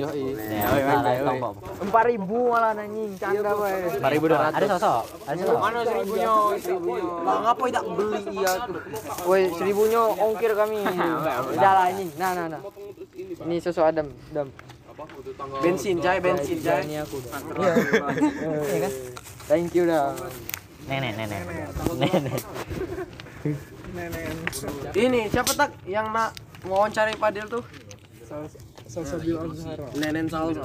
[0.00, 0.08] Yo,
[1.76, 3.50] Empat 4000 malah anjing, canda
[4.08, 4.40] ribu dong.
[4.40, 5.04] Ada sosok.
[5.28, 5.60] Ada sosok.
[5.60, 6.32] Mana seribunya?
[6.56, 7.04] Seribunya.
[7.20, 8.80] Lah ngapa tidak beli iya tuh?
[9.28, 10.80] Woi, seribunya ongkir kami.
[11.62, 12.10] Jalan anjing.
[12.16, 12.60] Nah, nah, nah.
[13.16, 14.48] Ini susu Adam, Dam.
[15.62, 16.86] Bensin jay, bensin jay.
[16.86, 17.18] Ini aku.
[17.18, 18.92] Iya kan?
[19.50, 20.14] Thank you dah.
[20.86, 21.42] Nenek, nenek.
[21.98, 22.42] Nenek.
[24.94, 26.30] Ini siapa tak yang nak
[26.62, 27.64] wawancara Fadil tuh?
[28.86, 29.86] Salsabil Azhara.
[29.98, 30.62] Nenen salsa.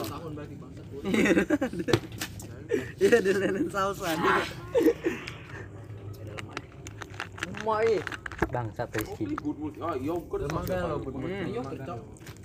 [3.02, 4.14] Iya, ada nenen salsa.
[8.52, 9.38] Bangsat Rizky.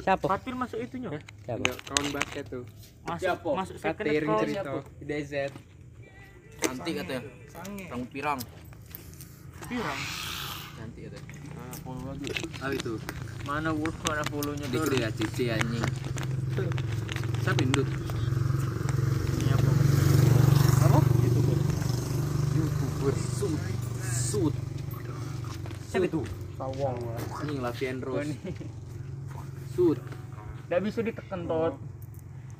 [0.00, 1.10] Fatir masuk itunya.
[1.44, 1.68] Siapa?
[1.84, 2.64] kawan basket tuh
[3.04, 4.72] Masuk masuk secret Fatir cerita
[5.04, 5.32] DZ
[6.62, 7.20] Cantik katanya.
[7.76, 8.40] Pirang pirang.
[9.66, 10.00] Pirang.
[10.78, 11.40] Cantik katanya.
[12.62, 12.92] ah itu
[13.42, 14.88] Mana wolf mana follow-nya Dia tuh.
[14.88, 15.82] kira cici anjing.
[17.42, 17.88] Siapa indut?
[19.34, 19.70] Ini apa?
[22.54, 23.58] Youtuber sud.
[24.00, 24.54] Sud.
[25.90, 26.22] Siapa itu?
[26.54, 26.96] Tawang.
[27.34, 28.30] Anjing Lavian Rose.
[29.72, 29.98] Sud.
[30.68, 31.74] Enggak bisa ditekan tot.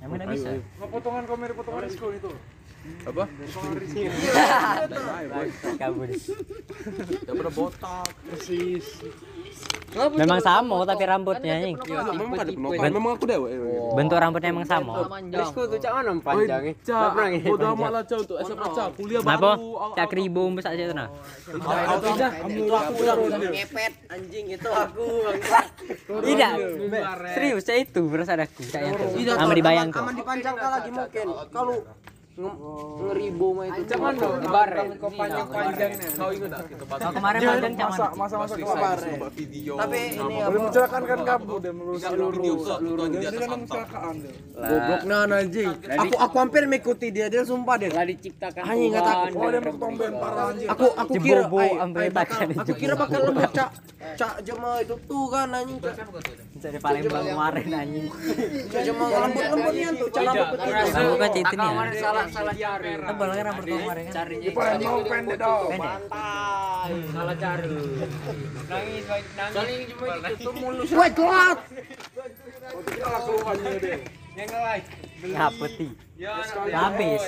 [0.02, 0.48] Emang enggak bisa?
[0.58, 2.32] Nggak potongan kamera potongan Rizko itu.
[3.06, 3.24] Apa?
[3.28, 4.00] Potongan Rizko.
[5.78, 6.08] Kabur.
[7.22, 8.08] Udah pada botak.
[8.32, 8.86] Persis.
[9.92, 11.76] Memang sama tapi rambutnya anjing.
[12.16, 13.50] memang ada memang aku dewe
[13.92, 15.04] Bentuk rambutnya emang sama.
[15.28, 17.12] Rizko tuh cak mana panjang Cak,
[17.44, 18.88] bodo amat lah Cak untuk SMA Cak.
[18.96, 19.52] Kuliah baru.
[19.92, 21.08] Cak ribu besar aja nah.
[21.12, 25.06] Aku aja, itu aku ngepet anjing itu aku
[26.24, 26.52] Tidak.
[27.36, 28.62] Serius saya itu berasa aku.
[28.64, 29.30] Cak yang itu.
[29.32, 29.52] Tot.
[29.52, 30.02] dibayangkan.
[30.02, 31.76] aman dipanjangkan lagi mungkin kalau
[32.42, 32.58] nge-
[32.98, 34.82] ngeribu mah itu Jangan dong, bare.
[34.96, 36.08] Kau panjang-panjangnya.
[36.12, 39.14] Kau ingat tak kita Oh, kemarin panjang masa masa masa kemarin.
[39.32, 39.72] video.
[39.74, 40.58] tapi ini Boleh apa?
[40.62, 42.56] Mencelakakan kan kamu dia melurus seluruh.
[42.60, 44.34] seluruh Dia kan kecelakaan dia.
[44.52, 47.88] goblok nah anjing aku aku hampir mengikuti dia dia sumpah deh.
[47.88, 49.30] Telah diciptakan Anjing, nggak takut.
[49.32, 50.66] Oh dia mau tomben parah anjir.
[50.68, 51.42] aku aku kira
[52.54, 53.70] aku kira bakal lembut cak
[54.12, 55.94] cak jema itu tuh kan anjing cak.
[56.62, 58.06] Dari Palembang kemarin anjing.
[58.68, 61.56] cak jema lembut lembutnya tuh cak kan itu
[61.98, 62.90] salah salah cari.
[62.96, 64.14] Tebal kan rambut kemarin kan.
[64.16, 65.70] Carinya Di Palembang pendek dong.
[67.12, 67.76] salah cari.
[68.72, 69.54] Nangis baik nangis.
[69.54, 70.88] Soalnya ini cuma ditutup mulus.
[70.90, 71.58] woi telat
[72.88, 73.98] Kita keluhannya deh.
[74.32, 74.82] Yang lain.
[75.22, 75.86] Ngapa ti?
[76.16, 76.32] Ya,
[76.72, 77.22] Habis.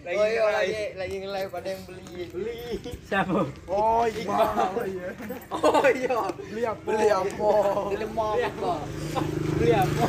[0.00, 2.22] Oh iya lagi lagi nge-live ada yang beli.
[2.32, 2.56] Beli.
[3.04, 3.40] Siapa?
[3.68, 5.08] Oh Iqbal iya.
[5.52, 6.88] oh iya Beli apa?
[6.88, 7.52] Beli apa?
[7.92, 8.72] Beli mau apa?
[9.60, 10.04] Beli apa?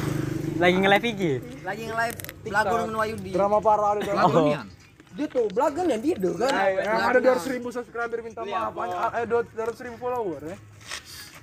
[0.64, 1.22] Lagi nge-live IG.
[1.68, 2.18] lagi nge-live
[2.50, 4.26] lagu dengan Wayudi Drama parah ada drama.
[4.26, 4.66] Oh.
[5.12, 8.74] dia tuh belagan yang dia tuh kan Yang ada 200 ribu subscriber minta maaf.
[9.20, 10.58] Eh 200 ribu follower ya.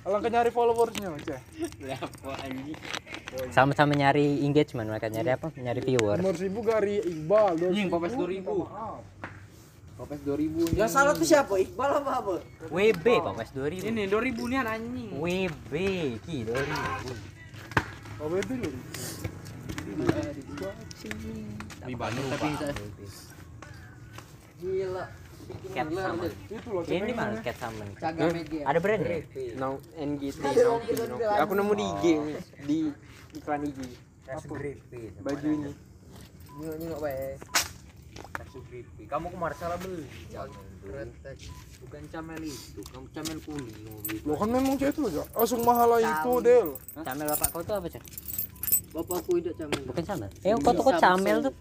[0.07, 2.77] Alangkah nyari followersnya apa anjing?
[3.51, 5.51] Sama-sama nyari engagement mereka nyari apa?
[5.51, 6.17] Nyari viewer.
[6.23, 7.53] Nomor ribu dari Iqbal.
[7.67, 8.47] Anjing, Popes 2000.
[9.99, 10.79] Popes 2000.
[10.79, 12.33] yang salah tuh siapa Iqbal apa apa
[12.71, 13.91] WB Pak Mas 2000.
[13.91, 15.09] Ini 2000 nih anjing.
[15.19, 15.73] WB
[16.23, 18.23] ki 2000.
[18.23, 18.71] Oh baby lu.
[21.85, 22.47] Di Bandung tapi
[24.59, 25.05] gila
[25.73, 25.87] Cat.
[25.89, 26.85] Itu loh.
[26.85, 27.57] Ini mana cat
[28.29, 28.63] media.
[28.69, 29.17] Ada brand ya?
[29.57, 30.45] No NGT.
[31.41, 32.05] Aku nemu di IG
[32.69, 32.79] di
[33.33, 33.79] iklan IG.
[35.25, 35.73] Baju ini.
[36.59, 37.39] nyok nyok bae
[39.09, 40.05] Kamu kemarin salah beli.
[41.79, 43.77] Bukan camel itu, kamu camel kuning.
[44.27, 45.23] Lo kan memang cewek itu aja.
[45.33, 46.77] Langsung mahal lah itu Del.
[46.99, 48.03] Camel bapak kau tuh apa cak?
[48.89, 50.29] Bapakku tidak camel Bukan camel.
[50.39, 51.53] Eh kau tuh kok camel tuh?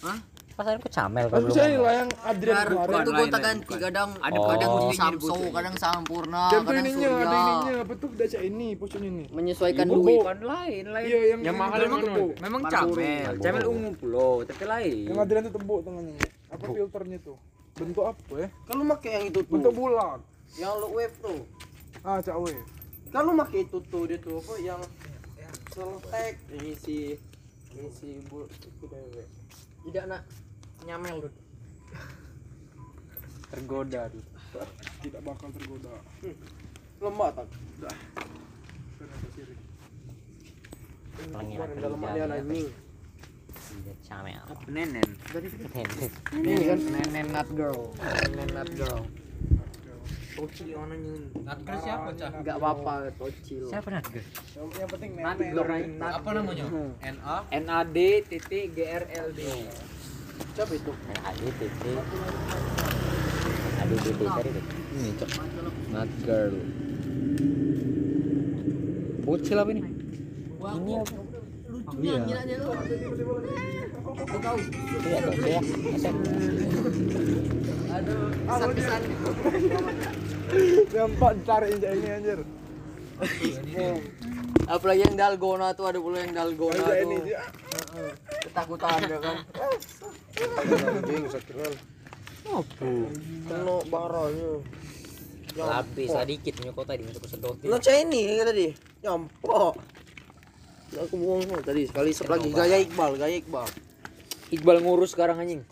[0.00, 0.18] Hah?
[0.56, 1.36] Pasaran kok camel saya
[1.68, 1.84] ngomong.
[1.84, 2.96] lah yang Adrian kemarin.
[2.96, 4.80] itu lain, ganti kadang Ada kadang oh.
[4.80, 9.08] di Samso kadang Sampurna kadang ininya ada Surya ininya apa tuh udah cak ini posisinya
[9.10, 9.24] ini.
[9.28, 11.04] menyesuaikan Ibu, duit Bukan lain, lain.
[11.04, 12.32] Iya yang Yang mahal memang tebuk.
[12.40, 13.32] memang camel.
[13.36, 15.04] Camel ungu pulo, tapi lain.
[15.04, 16.16] Yang Adrian itu tembok tangannya.
[16.48, 17.36] Apa filternya tuh?
[17.76, 18.48] Bentuk apa ya?
[18.64, 20.20] kalau pakai yang itu tuh Bentuk bulat.
[20.56, 21.40] yang lu wave tuh
[22.00, 22.56] Ah, cak we.
[23.10, 24.80] kalau pakai itu tuh dia tuh apa yang
[25.76, 27.20] seltek ini si
[27.76, 28.48] ini si bu
[28.88, 29.28] dewe
[29.84, 30.22] tidak nak.
[30.88, 31.34] Nyamel tuh
[33.52, 34.24] Tergoda tuh.
[35.04, 35.92] Tidak bakal tergoda.
[36.96, 37.46] lemah tak?
[41.30, 42.72] Pengiran dalam dia anjing.
[44.08, 44.44] Camel.
[44.72, 45.08] Nenen.
[46.40, 47.26] ini kan nenen.
[47.30, 47.92] Nut girl.
[48.32, 49.04] Nenen nut girl
[50.36, 51.22] Toci mana nyun?
[51.48, 52.28] Natkah siapa, Cah?
[52.44, 54.20] nggak apa-apa tocil Siapa nak gue?
[54.52, 55.56] Yang, penting Nut nenek.
[55.56, 56.12] girl.
[56.12, 56.64] Apa namanya?
[57.00, 57.96] NA NAD
[58.28, 59.40] titik GRLD.
[60.52, 60.92] siapa itu
[61.24, 61.82] Ada TT.
[63.80, 64.64] Ada TT tadi tuh.
[64.92, 65.30] Ini cok.
[65.88, 66.54] Nut girl.
[69.24, 69.80] Bocil apa ini?
[69.80, 71.16] Ini apa?
[71.96, 72.16] Iya.
[72.20, 72.40] Iya ya.
[75.96, 76.16] Yang
[78.46, 78.76] empat
[80.50, 82.40] dicariin cak ini anjir.
[84.68, 87.40] apalagi yang dalgona tuh ada pula yang dalgona tuh dia.
[88.44, 89.36] ketakutan dia kan
[90.36, 91.72] Anjing sakral.
[93.48, 94.52] kena baranya
[95.56, 97.72] Lapis lah dikit punya kau tadi ke sedotin.
[97.72, 98.68] Cah ini tadi.
[99.00, 99.72] Nyampok.
[101.00, 103.64] Aku buang tadi sekali sep lagi gaya Iqbal, gaya Iqbal.
[104.46, 105.62] Iqbal ngurus sekarang anjing.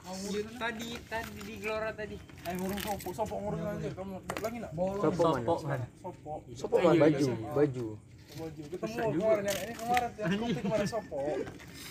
[0.59, 2.19] Tadi tadi di Gelora tadi.
[2.19, 3.95] Eh ngurung sopo, sopo ngurung anjir.
[3.95, 4.71] Kamu lagi nak?
[4.75, 5.87] Sopo mana?
[6.03, 6.33] Sopo.
[6.59, 7.27] Sopo man baju.
[7.55, 7.87] Baju.
[8.35, 11.19] baju ketemu kemarin yang ini kemarin yang kopi kemarin sopo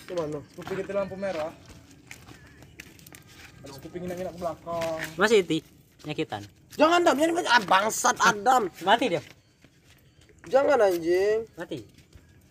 [0.04, 0.38] Di mana?
[0.52, 1.52] kopi kita lampu merah
[3.64, 5.64] ada kopi nginak-nginak ke belakang Masih itu
[6.04, 6.44] nyakitan.
[6.76, 8.68] Jangan Dam, jangan ah, bangsat Adam.
[8.84, 9.22] Mati dia.
[10.52, 11.48] Jangan anjing.
[11.56, 11.93] Mati.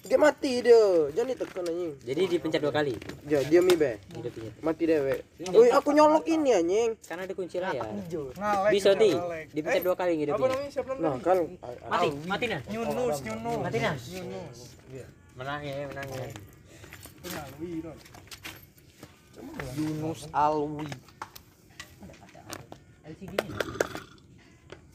[0.03, 0.83] Dia mati dia.
[1.15, 1.93] Jangan ditekan anjing.
[2.03, 2.93] Jadi dipencet dua kali.
[3.23, 3.95] Ya, diam be.
[3.95, 4.53] Dia pencet.
[4.59, 5.15] Mati dewe.
[5.47, 6.91] Woi, aku nyolok ini anjing.
[7.07, 9.09] Karena ada kunci Bisa ya, ti.
[9.15, 9.45] ngalek.
[9.55, 10.35] Dipencet Eh, dua kali gitu.
[10.35, 11.37] apa namanya siapa Nah, namanya kan
[11.87, 12.61] Mati, mati nah.
[12.67, 13.95] Yunus Yunus Mati nah.
[13.95, 14.59] Yunus
[15.33, 16.27] Menang ya, menang ya.
[19.73, 20.87] Yunus Alwi.
[23.03, 23.57] LCD-nya.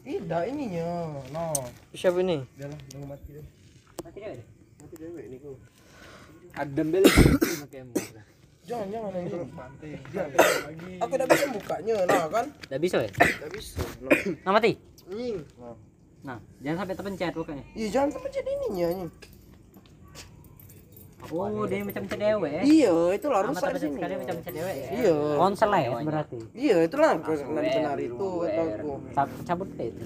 [0.05, 0.89] Tidak ininya.
[1.29, 1.53] No.
[1.93, 2.41] Siapa ini?
[2.57, 3.47] Lah, nunggu mati deh.
[4.01, 4.58] Mati dia.
[4.99, 5.55] Mati dewe ini ku.
[6.59, 7.07] Adem bel
[8.67, 9.11] Jangan, jangan
[9.55, 12.47] pantai lagi Aku udah bisa bukanya, nah kan?
[12.67, 13.11] Udah bisa ya?
[13.15, 13.79] Udah bisa.
[14.03, 14.11] Nah,
[14.43, 14.75] Nah mati.
[15.07, 15.39] anjing.
[16.21, 17.63] Nah, jangan sampai terpencet pokoknya.
[17.79, 19.11] Iya, jangan terpencet ininya anjing.
[21.31, 22.63] Oh, dia macam pencet dewe ya.
[22.67, 23.95] Iya, itulah Amat rusak di sini.
[23.95, 24.89] sekali macam pencet dewe ya.
[24.91, 25.17] Iya.
[25.39, 26.39] Konsel ya berarti.
[26.59, 28.91] Iya, itulah nanti benar itu kataku.
[29.15, 30.05] Cab- Cabut deh itu.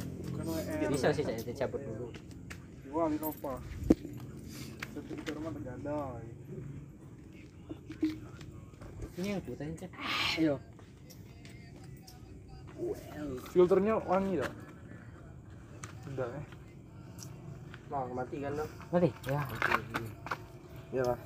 [0.87, 2.13] Bisa sih Cak, itu cabut dulu.
[2.93, 3.57] Wah, Linopa.
[3.57, 4.12] Tapi
[5.01, 5.97] di rumah tergada.
[9.17, 9.91] Ini yang putih Cak.
[13.53, 14.53] Filternya wangi dah.
[16.13, 16.43] Udah ya.
[17.93, 18.65] Nah, mati kan lo.
[18.93, 19.09] Mati.
[19.29, 19.41] Ya.
[20.93, 21.19] Iya lah.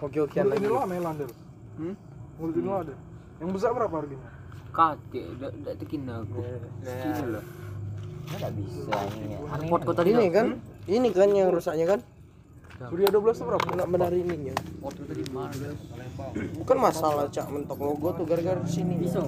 [0.00, 0.64] Oke, oke lagi.
[0.64, 1.28] ini lo amelan deh.
[1.76, 1.94] Hmm?
[2.40, 2.94] Mulut ini lo ada.
[3.40, 4.40] Yang besar berapa harganya?
[4.70, 6.40] kakek udah udah tekin aku
[6.86, 7.44] Gini loh
[8.30, 9.34] Enggak bisa ini.
[9.50, 9.66] Aneh.
[9.66, 10.46] Pot kota ini kan?
[10.86, 12.00] Ini kan yang rusaknya kan?
[12.88, 13.66] Uria 12 tuh berapa?
[13.76, 14.08] Nak benar
[14.80, 15.68] waktu tadi mana
[16.64, 18.96] Bukan masalah cak mentok logo tuh gara-gara sini.
[18.96, 19.20] Bisa.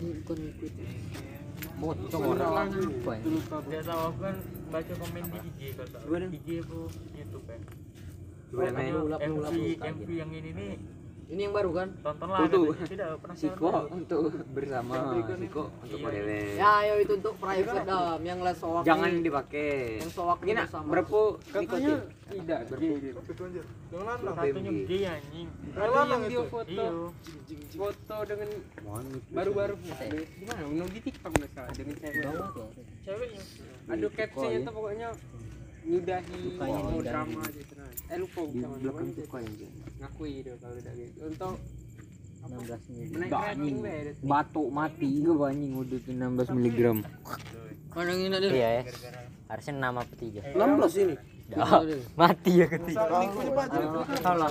[0.00, 0.72] ini bukan ikut
[1.80, 2.68] Bocor orang.
[2.70, 3.22] Apa ya?
[3.24, 4.36] Tidak tahu aku kan
[4.70, 6.00] baca komen di IG salah.
[6.30, 6.78] IG apa
[7.16, 7.58] YouTube ya.
[9.26, 10.72] MV MV yang ini nih
[11.30, 11.88] ini yang baru kan?
[12.02, 12.50] Tontonlah
[13.22, 14.94] pernah Siko untuk bersama
[15.38, 18.82] Siko untuk ODW Ya, ayo itu untuk private dam yang les soak.
[18.82, 20.02] jangan dipakai.
[20.02, 20.86] Yang soak Gini, bersama.
[20.90, 21.20] berapa
[21.54, 21.98] nikotin.
[22.30, 24.34] Tidak, Itu lanang.
[24.38, 25.48] satunya gay anjing.
[25.70, 26.42] Jangan lanang itu.
[26.50, 26.86] foto iya.
[27.74, 28.48] Foto dengan
[29.30, 29.74] baru-baru.
[29.82, 30.60] Gimana?
[30.66, 32.26] Mau di TikTok misalnya dengan cewek.
[33.06, 33.42] Ceweknya.
[33.90, 35.08] Aduh captionnya tuh pokoknya
[35.84, 39.26] nyudahi mau drama aja terus eh lupa di belakang tuh
[40.00, 41.54] ngakui deh kalau udah gitu untuk
[42.40, 43.12] 16 mili.
[43.20, 46.98] naik rating deh batuk mati gue anjing udah tuh 16 miligram
[47.90, 48.48] Mana yang ini ada?
[48.54, 48.82] Iya ya.
[49.50, 50.40] Harusnya nama ketiga.
[50.54, 51.14] 16 ini.
[51.50, 51.82] Dah,
[52.14, 53.02] mati ya ketiga.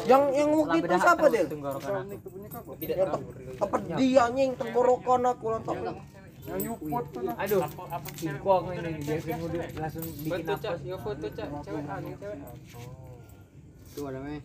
[0.03, 1.43] Yang yang waktu itu siapa deh?
[1.47, 2.71] Tenggorokan aku.
[3.63, 5.95] Apa dia anjing tenggorokan aku lantak.
[6.49, 7.35] Yang Newport tuh nah.
[7.37, 7.61] aduh
[8.73, 12.37] ini dia udah langsung bikin apa sih foto cak cewek aneh cewek
[13.89, 14.41] Tuh ada meh.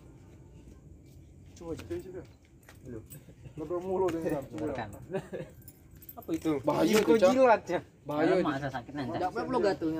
[1.53, 2.21] Coba coba coba.
[3.55, 4.41] Lebar mulu dengan
[6.15, 7.29] apa itu Bahaya tuh, Cak.
[7.35, 8.33] jilat cak Bahaya.
[8.41, 9.15] Masa sakit nanti.
[9.15, 9.91] Enggak perlu tuh.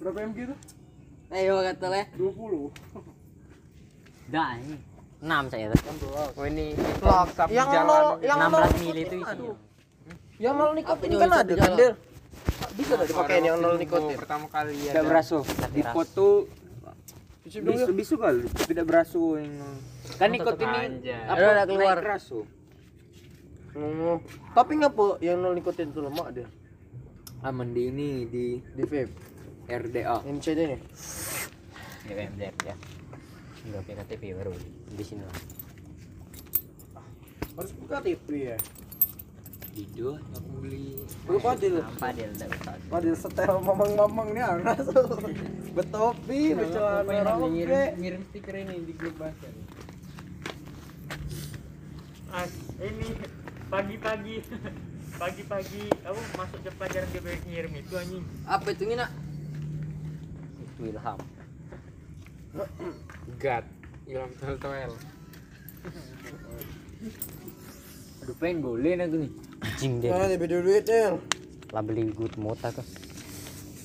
[0.00, 0.58] Berapa MG tuh?
[1.32, 2.04] Ayo gatel ya.
[2.16, 2.70] 20.
[4.30, 4.76] Dah ini.
[5.24, 5.80] 6 saya tuh.
[6.36, 7.88] oh ini Lah, sapu yang jalan.
[7.88, 9.52] nol yang nol 16 mili itu isinya.
[10.42, 11.94] Yang nol nikotin kan ada kan Del?
[12.74, 14.16] Bisa dah dipakai yang nol nikotin.
[14.18, 15.38] pertama kali ya tidak beraso
[15.70, 16.50] di foto
[17.44, 19.54] bisu bisu kali tidak beraso yang
[20.18, 21.98] kan nikotin ini apa udah keluar.
[23.74, 24.22] Oh,
[24.54, 26.46] tapi ngapa yang nol nikotin itu lemak dia
[27.44, 29.34] aman di ini di di vape
[29.68, 30.80] RDA MCD nih.
[32.04, 32.76] Di WMZ ya.
[33.64, 34.52] Enggak pakai KTP baru
[34.92, 35.36] di sini lah.
[37.56, 38.58] Harus buka TV ya.
[39.74, 40.94] Video aku beli
[41.26, 41.82] Lu padil.
[41.82, 42.76] Nampak dia udah besar.
[42.86, 44.86] Padil setel mamang-mamang nih anas.
[45.74, 47.50] Betopi, bercelana roke.
[47.98, 49.50] ngirim stiker ini di grup bahasa
[52.34, 52.46] Ah,
[52.82, 53.08] ini
[53.70, 54.42] pagi-pagi
[55.22, 59.06] pagi-pagi aku masuk jam pelajaran dia banyak ngirim itu anjing Apa itu ngina?
[60.62, 61.18] Itu ilham.
[63.42, 63.64] God
[64.06, 64.92] ilham tel tel
[68.24, 70.02] aduh pengen golin aku nih Anjing.
[70.02, 71.20] Nah, dia beda duit Del.
[71.70, 72.86] Lah beli good mota tuh.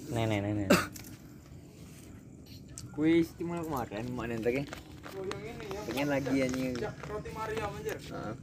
[0.10, 0.70] Nenek nenek.
[3.00, 4.12] kue istimewa kemarin
[5.10, 6.76] Oh yang ini yang pengen lagi anjing
[7.08, 7.96] roti Maria anjir.
[7.96, 8.36] Heeh.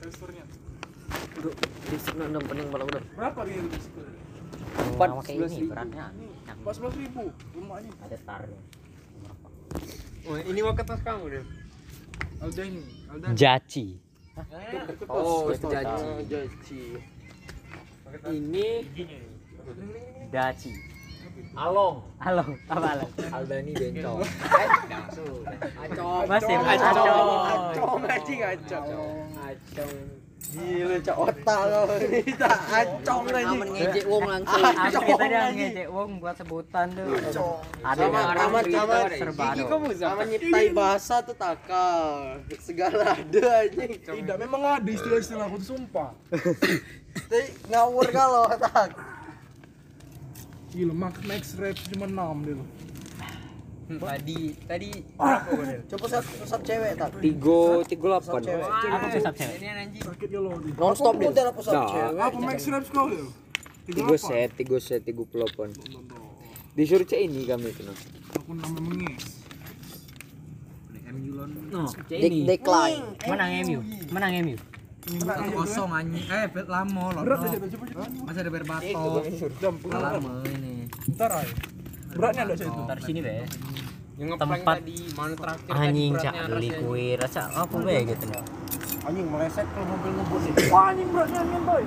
[0.00, 0.44] Teksturnya.
[1.86, 3.02] Di sana enam pening pala udah.
[3.14, 3.78] Berapa dia itu?
[4.96, 5.70] Empat ini ribu.
[5.70, 6.06] beratnya.
[6.48, 7.90] Yang 14.000 rumahnya.
[8.00, 8.60] ada tarnya.
[10.26, 11.44] oh ini mau kertas kamu deh
[12.42, 12.82] Alda ini.
[13.06, 13.26] Alda.
[13.36, 14.05] Jaci.
[15.08, 16.04] Oh, itu Jaci.
[16.28, 16.28] jaci.
[16.28, 16.82] Jaci.
[18.28, 18.68] Ini
[20.28, 20.72] Daci.
[21.56, 22.04] Along.
[22.20, 23.06] Halo, apa halo?
[23.32, 24.20] Aldani Bencong.
[25.80, 26.24] Acong.
[26.28, 26.84] Masih Acong.
[26.84, 27.40] Acong.
[27.48, 29.24] Acong anjing acong.
[29.40, 30.25] Acong.
[30.46, 31.60] Gila cak otak
[32.06, 33.70] ini tak acong Aman anjing.
[33.74, 34.62] ngejek wong langsung.
[34.62, 37.06] Aku kita dia ngejek wong buat sebutan tuh.
[37.82, 39.66] Ada Sama yang aman aman serba Gigi do.
[39.66, 42.38] kamu sama nyiptai bahasa tuh takal.
[42.62, 43.90] Segala ada anjing.
[43.98, 46.14] Tidak memang ada istilah-istilah aku tuh sumpah.
[47.30, 48.94] Tapi ngawur kalau otak.
[50.70, 52.68] Gila max max rap cuma 6 dia loh.
[53.86, 54.90] Tadi tadi
[55.86, 57.08] Coba sat sat cewek tak.
[57.22, 58.40] tiga tiga delapan.
[58.42, 58.66] cewek.
[58.66, 59.58] Apa pusat cewek?
[60.02, 60.54] Sakit ya loh.
[60.58, 61.86] Non-stop Aku udah pusat Dah.
[61.86, 62.18] cewek.
[62.18, 63.26] Apa max rap ya?
[63.86, 65.70] Tiga set, tiga set, tiga puluh delapan.
[66.74, 67.94] Disuruh cek ini kami kena.
[68.34, 69.46] Aku nama mengis.
[71.66, 73.02] No, Dek decline.
[73.24, 73.80] menang MU.
[74.10, 74.56] Menang MU.
[75.54, 77.54] kosong anjing eh bet lamo loh aja
[78.26, 79.22] masih ada berbato
[79.62, 80.42] Jam pengalaman.
[80.42, 81.48] lama ini Ntar ay.
[82.16, 82.80] Beratnya ada saya itu.
[82.88, 83.32] Ntar sini be.
[84.16, 88.42] Yang Tempat tadi mana terakhir Anjing cak beli kue rasa apa be gitu nih.
[89.06, 90.54] Anjing meleset kalau mobil ngebut nih.
[90.72, 91.84] Wah anjing beratnya anjing boy.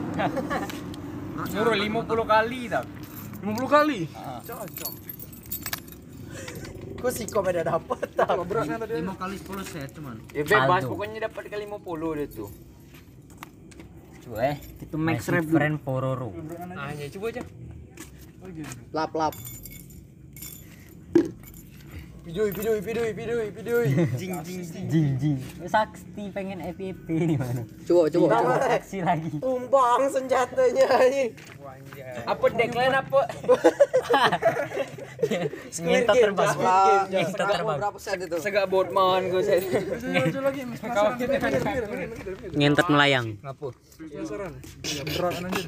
[1.52, 2.84] suruh 50 kali tak
[3.40, 4.00] 50 kali.
[4.14, 4.40] Ah.
[4.44, 4.94] Cocok.
[7.00, 8.36] Kok sih kok beda dapet tak.
[8.44, 8.94] Beratnya tadi.
[9.00, 12.50] 5 kali 10 set cuman Ya bebas, pokoknya dapat ke 50 dia tuh.
[14.28, 14.58] Coba eh.
[14.84, 16.30] Itu max rap friend Pororo.
[16.78, 17.42] Hanya coba aja.
[18.94, 19.34] Lap lap.
[22.30, 23.88] Videoi, videoi, videoi, videoi, videoi.
[24.14, 24.86] Jing jing jing.
[24.86, 25.38] Jing jing.
[25.66, 27.66] Sakti pengen FYP nih mana?
[27.90, 28.38] Coba coba.
[28.38, 28.70] coba.
[28.70, 29.34] Aksi lagi.
[29.42, 31.34] Tumbang senjatanya anjing.
[32.30, 33.22] Apa deadline apa?
[35.90, 36.54] Ngentot terbang.
[36.62, 37.78] Ah, segala terbang.
[37.82, 38.38] berapa set itu?
[38.38, 39.42] Segak boardman gue
[40.06, 40.38] minggir.
[42.54, 43.42] Ngentot melayang.
[43.42, 43.74] Apa?
[43.98, 44.54] Penasaran.
[44.86, 45.66] Ya berat kan anjir.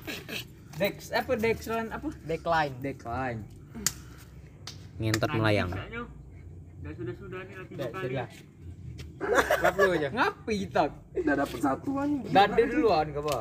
[0.78, 2.14] Dex apa Dexlan apa?
[2.22, 2.74] Decline.
[2.86, 3.41] Decline.
[5.01, 5.74] Ngentot melayang.
[6.82, 8.15] Dan sudah-sudah nih tiga kali.
[9.61, 10.09] Ngap lu aja.
[10.09, 10.89] Ngapi tak?
[11.13, 12.34] Udah dapet satu anjing.
[12.34, 13.38] Dada duluan ke apa?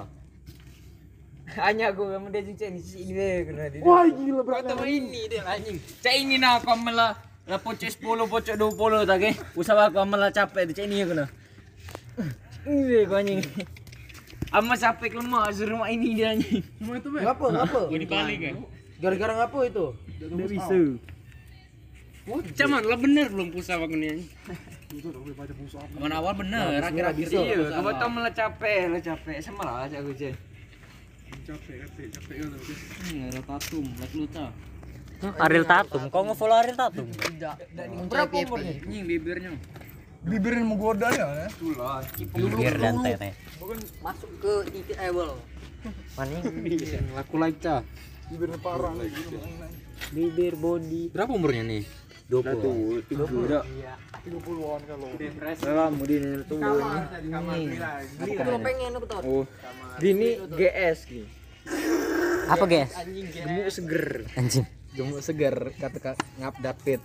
[1.51, 3.83] Hanya gue sama dia cek ini deh kena dia.
[3.83, 5.83] Wah gila Kau tahu ini dia anjing.
[6.05, 7.19] Cek ini nak kau malah
[7.49, 9.35] lah pocok 10 pocok 20 tak?
[9.59, 11.27] Usaha kau malah capek tu cek ini ya kena.
[12.69, 13.41] Ini kau anjing.
[14.55, 16.63] Ama capek lemah suruh mak ini dia anjing.
[16.79, 17.09] Cuma itu.
[17.09, 17.81] Ngapa, ngapa?
[17.89, 18.55] Ini balik kan?
[19.01, 19.87] Gara-gara ngapa itu?
[20.29, 20.77] Udah bisa.
[22.29, 23.49] Cuman lah bener belum.
[23.51, 23.79] Itu pulsa
[25.81, 25.95] apa.
[25.97, 27.57] Kawan awal bener, akhir-akhir iya.
[27.79, 30.35] Kau tahu malah capek, lah capek sama lah aku cek.
[31.47, 32.51] Capek, capek, capek kan.
[32.51, 34.51] Hmm, ada tatum, lah lu tahu.
[35.21, 37.07] Ariel Tatum, kau nge-follow Ariel Tatum?
[38.09, 38.73] Berapa umurnya?
[38.81, 39.53] Anjing bibirnya.
[40.21, 41.29] Bibirin menggoda ya.
[41.45, 41.49] ya.
[41.49, 42.01] Itulah.
[42.17, 43.31] Bibir dan tete.
[44.05, 45.37] Masuk ke titik able.
[46.17, 46.37] Mana?
[47.17, 47.77] Laku laca.
[48.29, 48.93] Bibirnya parah.
[50.13, 51.13] Bibir body.
[51.13, 51.85] Berapa umurnya nih?
[52.31, 53.11] 20.
[53.11, 53.51] 30.
[53.51, 53.63] Udah.
[54.23, 55.09] 30-an kalau.
[55.67, 56.59] Lama dia nih tuh.
[58.23, 59.17] Itu pengen apa?
[59.27, 59.45] Oh.
[60.55, 60.99] GS.
[62.47, 62.95] Apa guys?
[63.11, 64.31] Gemuk seger.
[64.39, 64.67] Anjing.
[64.95, 67.03] Gemuk seger kata kak ngap David.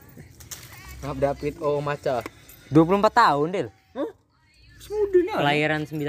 [1.01, 2.21] Ngap David oh maca.
[2.69, 3.69] 24 tahun, Del.
[4.85, 5.33] Semudah nih.
[5.33, 6.05] Kelahiran 96.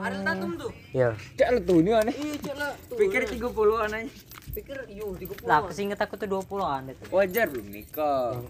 [0.00, 0.72] Ada tatum tuh.
[0.96, 1.12] Ya.
[1.36, 2.14] Cek lu tuh ini aneh.
[2.16, 2.54] Iya, cek.
[2.88, 2.96] Tuh.
[2.96, 4.08] Pikir 30-an aja.
[4.50, 5.46] Pikir yo 30.
[5.46, 7.04] Lah, aku sih inget aku tuh 20-an itu.
[7.10, 8.42] Wajar belum nikah.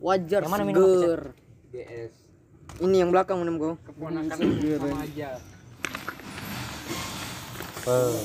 [0.00, 1.22] Wajar Yang mana minum apa, seger.
[1.72, 2.12] GS.
[2.82, 3.74] Ini yang belakang minum kau.
[3.84, 5.30] Keponakan sama aja.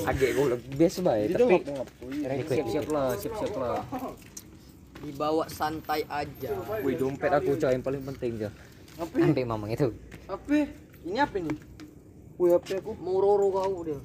[0.09, 1.62] Adek gue biasa baik tapi
[2.49, 3.86] siap-siap lah, siap-siap lah.
[5.05, 6.49] Dibawa santai aja.
[6.82, 8.49] Wih dompet aku coy yang paling penting ya.
[8.97, 9.93] Sampai mamang itu.
[10.26, 10.66] Apa?
[11.05, 11.57] Ini apa nih?
[12.41, 14.01] Wih, HP aku mau roro kau dia.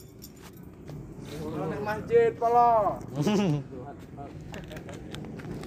[1.26, 3.02] Naik masjid pala.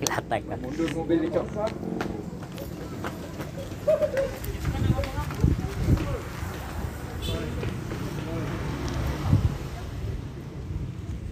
[0.10, 0.58] Latak kan.
[0.64, 1.48] Mundur mobil nih cok.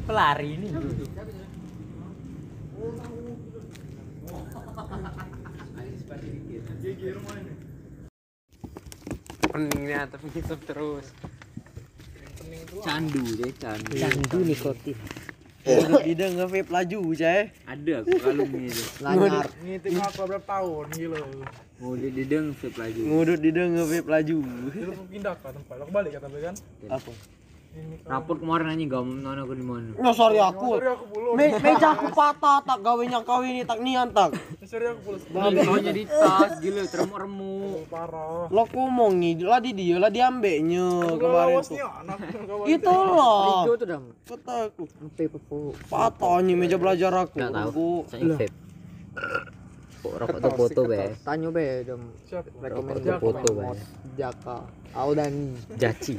[0.08, 0.68] Pelari ini.
[9.48, 10.28] Peningnya tapi
[10.68, 11.08] terus.
[12.84, 13.92] Candu deh candu.
[13.98, 14.98] Candu nikotin.
[16.08, 17.52] Ida nge-vape laju, cah.
[17.68, 18.84] Ada aku kalungnya itu.
[19.04, 19.48] Lanyar.
[19.60, 20.86] Ngitung apa berapa tahun.
[21.84, 23.02] Mau dia dideng vape lagi.
[23.04, 24.38] Ngudut Ida nge-vape laju.
[24.72, 25.76] Kita mau pindah ke tempat.
[25.84, 26.56] Aku balik kata kan.
[26.88, 27.12] Apa?
[28.08, 29.92] Raport kemarin anjing gak mau aku di mana.
[30.00, 30.80] No sorry aku.
[30.80, 31.36] Sorry aku.
[31.36, 34.32] Me meja aku patah tak gawe yang kau ini tak nian tak.
[34.64, 35.20] Sorry aku puluh.
[35.60, 37.92] Soalnya di tas gila teremuk-remuk.
[37.92, 38.48] Parah.
[38.48, 41.78] Lo ngomong nih, lah di dia lah diambeknya kemarin tuh.
[42.64, 43.68] Itu loh.
[43.68, 44.06] Itu tuh dong.
[44.24, 44.84] Kata aku.
[45.92, 47.36] Patah nih meja belajar aku.
[47.44, 48.08] Enggak tahu.
[48.08, 48.48] Saya
[50.08, 51.12] rokok tuh foto be.
[51.28, 52.08] Tanya be dong.
[52.24, 52.48] Siapa?
[52.64, 53.66] Rekomend Rokok tuh foto be.
[54.16, 54.64] Jaka.
[54.96, 55.60] Audani.
[55.76, 56.16] Jaci.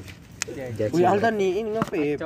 [0.51, 0.93] Jaci.
[0.93, 2.19] Wih Aldan nih ini ngepip.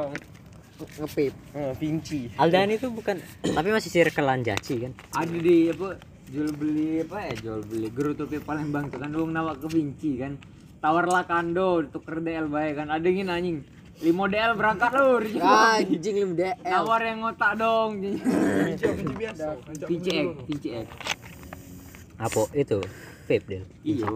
[0.98, 1.32] Ngepip.
[1.54, 2.20] Eh, Vinci.
[2.34, 4.92] Aldan itu bukan tapi masih circlean Jaci kan.
[5.14, 5.88] Ada di apa
[6.26, 10.16] jual beli apa ya jual beli gerutu ke Palembang tuh kan uang nawak ke Vinci
[10.16, 10.40] kan
[10.80, 13.60] tawarlah kando tuker DL baik kan ada yang anjing
[14.00, 15.20] lima DL berangkat lur
[15.76, 16.56] Anjing lim DL.
[16.64, 19.44] nawar yang ngotak dong Kunci biasa.
[19.84, 20.86] Vinci X Vinci X
[22.16, 22.80] Apa itu?
[23.22, 23.62] Vape dia.
[23.84, 24.08] iya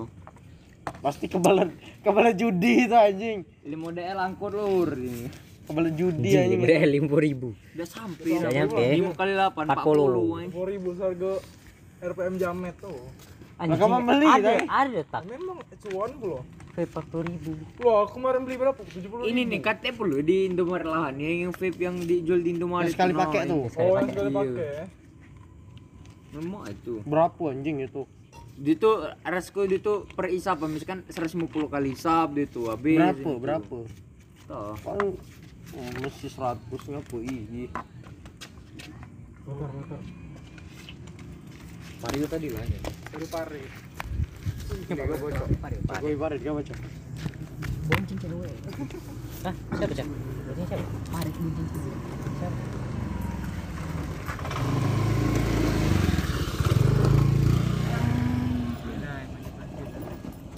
[0.97, 1.71] Pasti kebalan
[2.01, 3.39] kebalan judi itu anjing.
[3.63, 5.27] lima DL angkut lur ini
[5.67, 7.49] Kebalan judi Anjing, udah lima ribu.
[7.75, 8.83] udah sampai Udah nyampe.
[8.93, 9.69] lima kali delapan 40.
[9.69, 10.07] empat puluh.
[10.47, 11.33] Dua ribu harga
[12.01, 13.01] RPM jamet tuh.
[13.57, 13.75] Anjing.
[13.77, 15.23] Kamu beli, ada, ada tak?
[15.27, 16.45] Memang cuan belum.
[16.71, 17.51] Vape 40 ribu.
[17.81, 18.77] Wah, aku kemarin beli berapa?
[18.79, 23.11] 70 ini nih katanya perlu di Indomaret lahan yang vape yang dijual di Indomaret Sekali
[23.11, 23.65] pakai tuh.
[23.67, 24.07] Oh, yang pakai.
[24.07, 24.37] sekali Iya.
[24.37, 24.71] pakai.
[26.33, 28.03] memang itu Berapa anjing itu?
[28.57, 33.21] Dia tuh resko dia tuh per isap misalkan 150 kali isap dia tuh habis Berapa?
[33.21, 33.33] itu.
[33.37, 33.77] Berapa?
[34.49, 34.75] Tuh.
[34.81, 35.13] Paling
[35.77, 37.69] oh, mesti 100 ngapa ih.
[42.01, 42.79] Mario tadi lah ya.
[43.13, 43.63] Baru pare.
[45.97, 46.75] Aku ibarat gak baca.
[49.47, 49.55] Hah?
[49.79, 50.07] Siapa, Cak?
[50.47, 50.85] Bosnya siapa?
[52.35, 52.59] Siapa?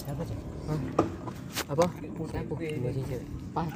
[0.01, 1.58] Siapa, Cak?
[1.69, 1.85] Apa?
[3.53, 3.69] Pas?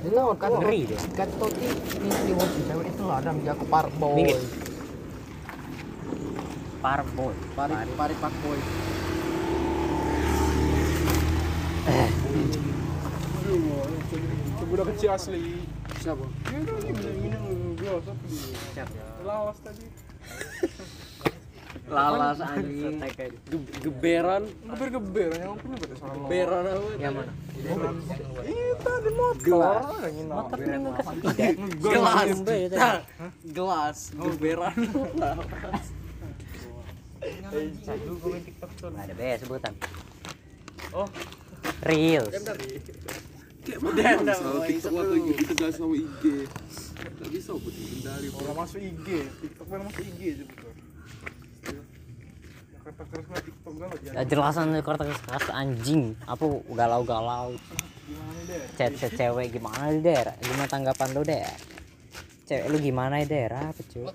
[0.00, 0.98] Itu kan Ngeri dia.
[1.12, 1.68] kan toti
[2.00, 3.04] ini wajib cewek itu
[3.68, 4.32] Parboy.
[6.80, 7.34] Parboy.
[7.52, 8.14] Pari pari
[14.72, 15.60] udah kecil asli.
[16.00, 16.24] Siapa?
[16.24, 16.76] Ini kan
[17.20, 18.32] minum gua tapi
[19.28, 19.84] lawas tadi.
[21.86, 22.98] Lalas anjing.
[23.46, 24.42] Ge- Geberan.
[24.66, 26.14] Geber-geber yang aku punya pada salah.
[26.18, 26.88] Geberan apa?
[26.98, 27.32] Yang mana?
[28.42, 29.74] Ini tadi motor.
[30.02, 32.28] Yang ini Motor kasih Gelas.
[32.42, 32.98] Gelas.
[33.46, 33.98] Gelas.
[34.14, 34.76] Geberan.
[38.96, 39.72] Ada be sebutan.
[40.94, 41.08] Oh.
[41.82, 42.34] Reels.
[48.36, 49.06] Orang masuk IG,
[49.42, 50.20] TikTok mana masuk IG
[52.92, 54.10] mah TikTok galau ya.
[54.14, 56.14] Ya jelasan kertas keras anjing.
[56.26, 57.56] Apa galau-galau.
[58.06, 58.62] Gimana deh?
[58.78, 60.34] Chat chat cewek gimana di daerah?
[60.38, 61.42] Gimana tanggapan lu deh?
[62.46, 64.06] Cewek lu gimana di daerah apa cuy?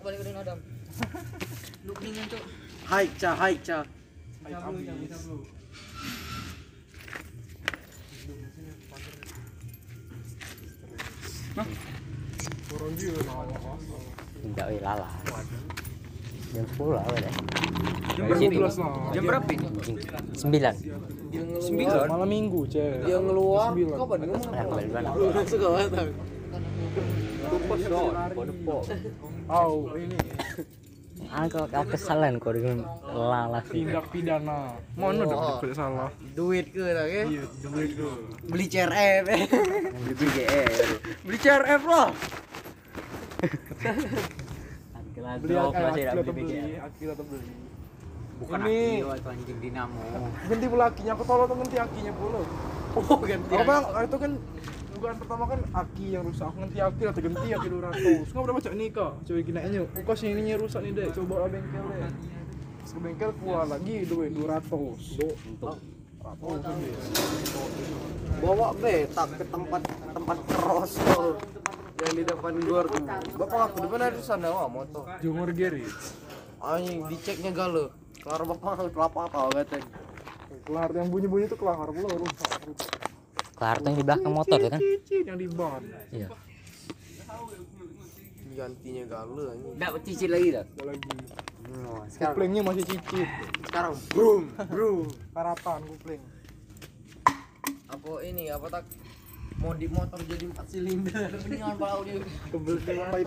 [2.92, 3.80] Hai ca, hai ca.
[11.52, 11.64] Nama.
[14.44, 15.10] Enggak wih lala.
[16.52, 17.34] Jam 10 lah udah.
[18.12, 18.76] Jam berapa?
[19.16, 19.52] Jam berapa.
[20.36, 20.36] 9.
[21.64, 22.06] Sembilan.
[22.12, 23.08] Malam minggu, cewek.
[23.08, 23.72] Dia ngeluar.
[23.72, 23.96] Sembilan.
[23.96, 24.52] Kapan ngomong?
[24.52, 25.46] Kembali duluan.
[25.48, 26.12] Suka banget.
[29.48, 30.18] Au, ini
[31.32, 33.86] Aku aku kesalahan kok dengan lala sih.
[33.86, 34.76] tindak pidana.
[35.00, 36.10] Mana dong tidak salah?
[36.36, 37.24] Duit ke tak ya?
[37.24, 38.14] Iya, duit tuh.
[38.52, 39.24] Beli CRF.
[39.30, 40.68] Beli BGR.
[41.24, 42.10] Beli CRF loh.
[45.22, 45.86] Beli akil
[46.18, 47.54] atau beli akil atau beli.
[48.42, 49.06] Bukan Ini.
[49.06, 50.02] Atau anjing dinamo.
[50.50, 52.42] Ganti pula akinya, aku tolong tuh ganti akinya pula.
[52.98, 53.54] Oh ganti.
[53.54, 54.32] Apa itu kan
[54.92, 58.34] dugaan pertama kan aki yang rusak, aku ganti aki atau ganti aki 200.
[58.34, 59.80] Nggak udah baca nih kak, coba gini aja.
[59.86, 62.12] Kok sini ininya rusak nih deh, coba lah bengkel deh.
[62.82, 65.22] Terus ke bengkel keluar lagi duit 200.
[65.22, 65.78] Do, untuk
[68.42, 69.82] Bawa betak ke tempat
[70.14, 71.34] tempat cross tuh.
[72.02, 73.04] Yang di depan luar tuh.
[73.38, 75.06] Bapak aku depan ada sana wah motor.
[75.22, 75.86] Jumur Geri.
[76.58, 77.94] Anjing diceknya galau.
[78.22, 79.86] Kelar bapak kelapa tau katanya.
[80.66, 82.50] Kelar yang bunyi-bunyi itu kelar pula rusak.
[83.58, 84.82] Kelar tuh yang di belakang motor tuh kan?
[85.10, 85.82] Yang di ban.
[86.10, 86.28] Iya.
[88.58, 89.74] Gantinya galau anjing.
[89.78, 90.66] Enggak cicit lagi dah.
[90.82, 91.10] Lagi.
[92.12, 93.30] Sekarang Kuplingnya masih cicit.
[93.70, 95.08] sekarang brum brum.
[95.32, 96.22] Karatan kupling.
[97.88, 98.84] Apa ini apa tak
[99.62, 103.18] mau di motor jadi empat silinder mendingan pala audio dengan pipa.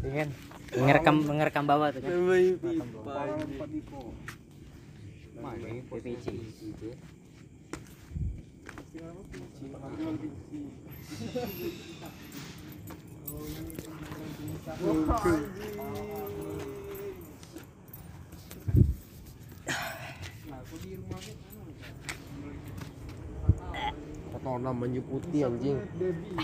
[0.00, 0.28] Iya kan?
[0.70, 2.08] Ngerekam ngerekam bawah tuh kan?
[2.08, 3.20] Pipa
[5.92, 6.26] PPC.
[8.90, 9.14] jual
[10.18, 10.60] biji.
[24.40, 25.76] Kotoran baju putih anjing.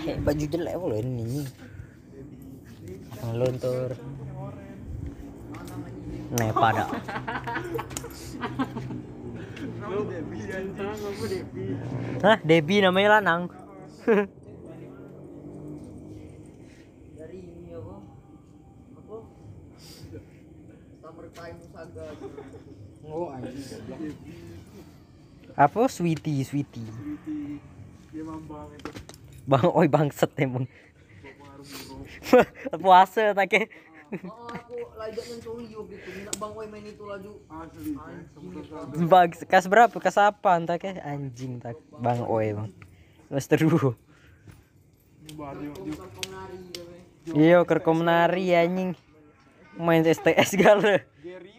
[0.05, 1.49] Eh, baju jelek loh ini.
[3.33, 3.97] Luntur.
[6.37, 6.85] Nih pada.
[12.21, 13.49] Hah, Debi namanya lanang.
[18.93, 19.17] Apa?
[23.09, 23.33] Oh.
[25.57, 26.85] Apa sweetie, sweetie.
[28.17, 28.89] Dia mambang itu.
[29.45, 30.65] Bang, oi bangset emang.
[32.81, 33.69] Puasa tak ke?
[34.25, 34.73] Oh, aku
[35.45, 36.09] solio gitu.
[36.17, 37.45] Minta bang Wai main itu laju.
[37.53, 37.93] Asli.
[37.93, 39.05] Anjing.
[39.05, 39.93] Bang, kas berapa?
[40.01, 40.91] Kas apa tak ke?
[41.05, 41.77] Anjing tak.
[41.93, 42.73] Bang oi bang.
[46.09, 47.03] Kau nari ya, weh.
[47.37, 48.97] Iya, kerkom nari anjing.
[49.77, 51.05] Main STS gala.
[51.21, 51.56] Gary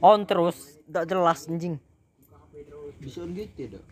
[0.00, 1.76] On terus, tak jelas anjing.
[3.00, 3.84] Bisa gitu dok.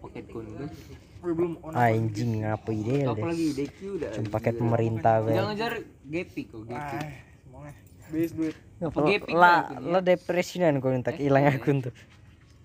[0.00, 0.24] Paket.
[0.32, 1.76] Oh, belum on.
[1.76, 3.24] Anjing apa ide Apa deh.
[3.28, 3.78] lagi DQ.
[4.16, 5.36] Cuma paket pemerintah gue.
[5.36, 5.74] Jangan jar
[6.08, 6.96] Gepi kok Gepi.
[6.96, 7.08] Ah.
[8.10, 8.56] Base duit.
[8.80, 11.94] Apa gepik Lah, lah depresian kau tak hilang akun tuh.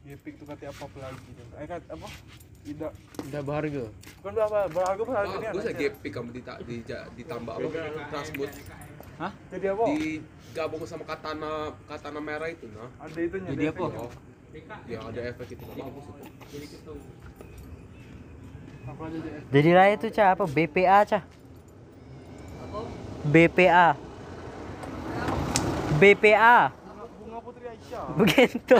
[0.07, 1.45] Gepik tuh kata apa lagi tuh.
[1.59, 2.07] Eh kat apa?
[2.65, 2.91] Tidak.
[3.30, 3.86] Udah berharga.
[4.23, 4.57] Kan berapa?
[4.73, 5.82] Berharga berharga ini Bagus ya ada.
[5.86, 6.30] gepik kamu
[7.19, 7.67] ditambah apa?
[8.09, 8.49] Transmut
[9.51, 9.86] Jadi apa?
[10.56, 12.88] Digabung sama katana katana merah itu nah.
[13.03, 13.51] Ada itunya.
[13.51, 14.08] Jadi ada apa?
[14.08, 14.08] Oh.
[14.88, 16.08] Ya ada efek itu bagus
[16.64, 16.95] itu.
[19.51, 21.28] Jadi lah itu cah apa BPA cah.
[23.28, 23.99] BPA.
[25.99, 26.72] BPA.
[27.20, 28.16] Bunga Putri Aisyah.
[28.16, 28.80] Begitu.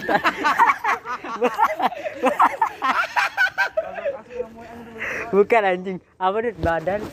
[5.36, 6.00] Bukan anjing.
[6.16, 7.04] Apa nih badan?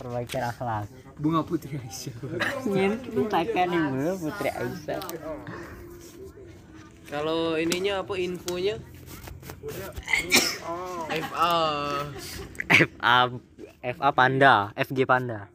[0.00, 1.01] Perbaikan akhlak.
[1.22, 2.18] Bunga Putri Aisyah.
[2.66, 4.98] Nyentakan ibu Putri Aisyah.
[7.06, 8.82] Kalau ininya apa infonya?
[10.66, 11.54] Oh, FA.
[12.66, 13.16] FA
[13.82, 15.46] FA Panda, FG Panda.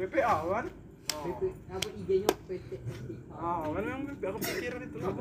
[0.00, 0.66] BPA kan?
[1.68, 2.70] apa IG-nya PT.
[3.36, 5.12] Ah, kan memang aku pikiran itu lah.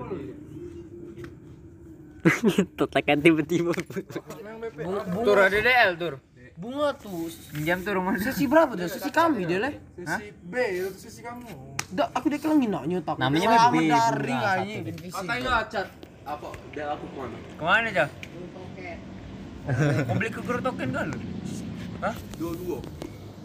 [3.20, 3.72] Tiba-tiba.
[5.24, 6.14] Tur ada DL tur.
[6.60, 7.32] Bunga tuh.
[7.56, 8.92] Pinjam tur rumah Sesi berapa tuh?
[8.92, 9.74] Sesi kami dia leh.
[9.96, 11.48] Sesi B itu sesi kamu.
[11.96, 13.16] Dak aku dia kelang nak nyotak.
[13.16, 14.84] Namanya daring bunga anjing.
[15.08, 15.88] Katanya acat
[16.28, 16.48] apa?
[16.76, 17.38] Dia aku ke mana?
[17.56, 18.06] Ke mana aja?
[20.04, 21.08] Mau beli kukur token kan?
[22.04, 22.16] Hah?
[22.36, 22.78] Dua dua.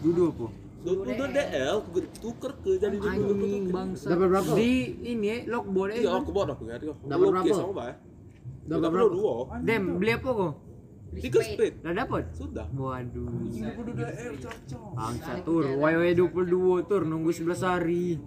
[0.03, 0.47] Dua apa?
[0.85, 1.77] Dua puluh dua DL
[2.21, 4.07] tuker ke jadi dua Anjing bangsa.
[4.11, 4.51] Dapat berapa?
[4.59, 6.19] Di ini ya, lockboard Iya eh.
[6.19, 6.97] aku bawa aku ngerti kok.
[7.09, 7.47] Dapat berapa?
[7.47, 7.95] Dapat
[8.69, 9.11] Dapat berapa?
[9.15, 9.35] dua.
[9.65, 10.53] Dem, beli apa kok?
[11.21, 11.75] Tiga speed.
[11.83, 12.23] Udah dapat?
[12.35, 12.67] Sudah.
[12.75, 13.29] Waduh.
[13.29, 14.91] Udah DL cocok.
[14.99, 18.19] Bangsa tur, YY 22 tur nunggu 11 hari.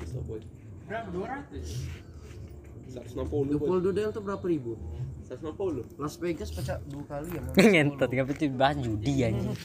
[0.00, 0.40] Bisa boy.
[0.86, 1.08] Berapa?
[1.10, 2.06] 200.
[2.96, 3.66] 160 boy.
[3.66, 4.78] Pol Dodel tuh berapa ribu?
[5.26, 5.98] 160.
[5.98, 7.42] Las Vegas pecah dua kali ya.
[7.58, 9.58] Ngentot enggak betul bahas judi anjing.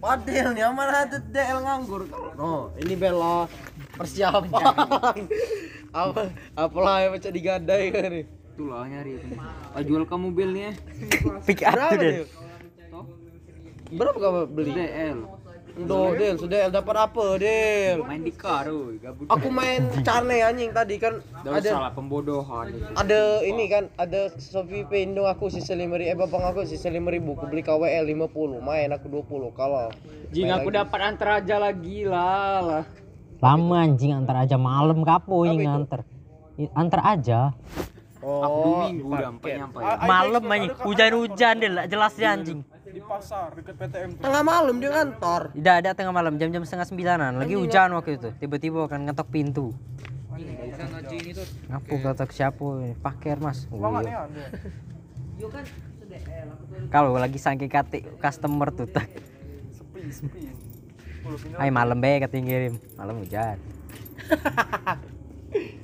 [0.00, 2.02] Padahal nih mana ada DL nganggur.
[2.36, 3.48] Oh, ini bela
[3.96, 5.16] persiapan.
[5.94, 8.24] apa apalah yang pecah digadai kan nih.
[8.54, 9.18] Itulah nyari.
[9.74, 10.70] Ah, jual kamu mobilnya.
[11.42, 12.14] Pick up Berapa tuh deh.
[13.90, 14.70] Berapa kamu beli?
[14.72, 15.18] DL.
[15.74, 17.98] Do, Del, sudah Del dapat apa, Del?
[18.00, 19.26] Main di car, oi, gabut.
[19.26, 22.70] Aku main cane anjing tadi kan Udah ada salah pembodohan.
[22.94, 27.10] ada ini kan ada Sofi Indo aku sisa lima ribu eh bapak aku sisa lima
[27.10, 28.30] ribu aku beli KWL 50
[28.60, 29.90] main aku 20 kalau
[30.30, 32.84] Jing aku dapat antar aja lagi lah lah.
[33.36, 36.06] Lama anjing antar aja malam kapo ini nganter.
[36.54, 37.50] I- Antar aja.
[38.24, 39.78] Aku oh minggu udah sampai nyampe.
[40.08, 40.72] Malam anjing.
[40.80, 42.60] Hujan-hujan deh lah jelas ya anjing.
[42.94, 44.22] Di pasar dekat PTM tuh.
[44.22, 48.30] tengah malam dia ngantor Tidak ada tengah malam jam-jam setengah sembilanan lagi hujan waktu itu
[48.38, 49.74] tiba-tiba kan ngetok pintu
[51.70, 54.30] ngapu ketok siapa ini paker mas iya.
[55.38, 55.64] ya kan
[56.54, 59.10] aku tuh kalau lagi saking kate customer tuh tak
[59.74, 60.40] Sepi, sepi.
[61.18, 61.58] Sepuluh pindah.
[61.62, 63.58] ay malam be katanya ngirim malam hujan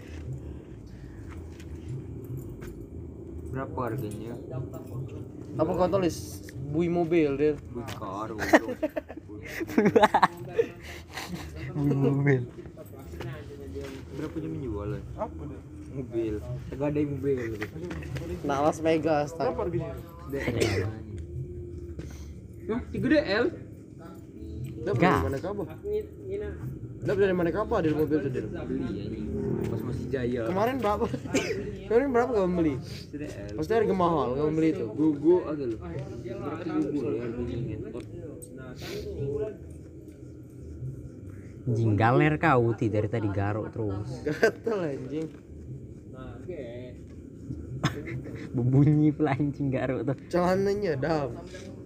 [3.50, 4.34] Berapa harganya?
[5.58, 8.30] apa kau tulis bui mobil dia Beli car.
[11.74, 12.42] mobil
[14.14, 14.88] Berapa jam menjual?
[15.18, 15.42] Apa?
[15.90, 16.34] Mobil.
[16.70, 17.36] Tegadai mobil.
[18.46, 19.94] nah Las Vegas tak Berapa harganya?
[20.30, 20.86] DL.
[22.70, 23.44] Yah, 3 DL.
[24.80, 25.66] Dap dari mana kabar?
[27.00, 28.46] Dap dari mana kabar di mobil tuh Dil?
[28.48, 29.26] beli anjing
[30.10, 31.04] jaya Kemarin berapa?
[31.88, 32.74] Kemarin berapa kamu beli?
[33.58, 34.84] Pasti harga mahal kamu beli itu.
[34.90, 37.00] gugu agak lu berapa gugu
[41.70, 44.10] Anjing galer kau ti dari tadi garuk terus.
[44.26, 45.28] Gatel anjing.
[48.56, 50.16] Berbunyi pula anjing garuk tuh.
[50.32, 51.30] Celananya dap.
[51.30, 51.80] Anjing.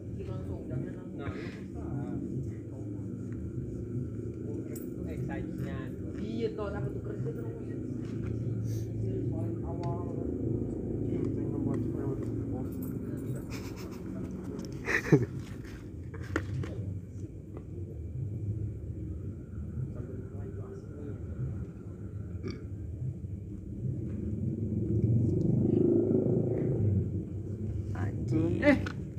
[15.05, 15.17] Eh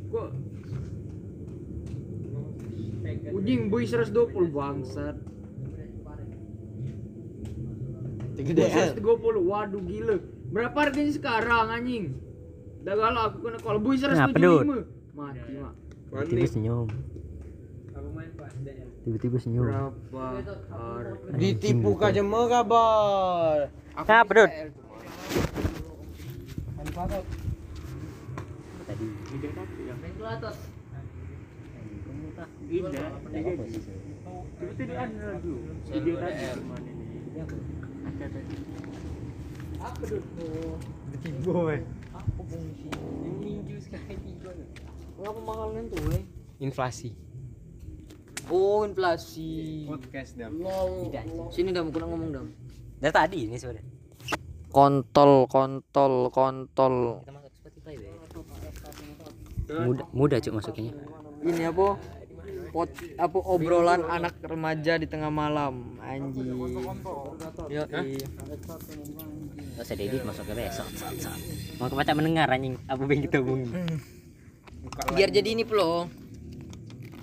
[0.09, 0.29] kok
[3.35, 5.15] Ujing boy 120 bangsat.
[8.33, 8.65] Tiga.
[8.97, 9.05] 120
[9.45, 10.17] waduh gila.
[10.49, 12.05] Berapa harganya sekarang anjing?
[12.81, 14.94] Dah kalau aku kena kalau boy 175 Kenapa, Dut?
[15.15, 15.73] Mati mak
[16.11, 16.87] Tiba-tiba senyum.
[19.03, 19.63] Tiba-tiba senyum.
[19.63, 20.43] berapa
[21.39, 23.71] Ditipu aja mau kabar.
[23.95, 24.51] Kenapa, Dut?
[28.85, 29.07] Tadi.
[36.67, 37.23] Mana ini?
[38.05, 38.55] Ada tadi.
[45.15, 46.19] Ngapa mahalnya tuh, le?
[46.59, 47.15] Inflasi.
[48.51, 49.87] Oh, inflasi.
[49.89, 50.59] Podcast dam.
[50.59, 51.09] Lol.
[51.49, 52.47] Sini dam, kurang ngomong dam.
[52.99, 53.85] Dari tadi ini sebenarnya.
[54.69, 57.23] Kontol, kontol, kontol.
[57.23, 58.07] Kita masuk Spotify be.
[59.65, 60.93] Mudah, mudah cuk masuknya.
[61.41, 61.97] Ini apa?
[62.75, 66.59] Pot, apa obrolan anak remaja di tengah malam, anjing.
[67.71, 70.87] Yo, Gak usah diedit masuknya besok.
[70.93, 71.39] Sat, sat.
[71.79, 73.71] Mau kebaca mendengar anjing apa yang kita omongin.
[75.11, 76.07] biar jadi ini plo.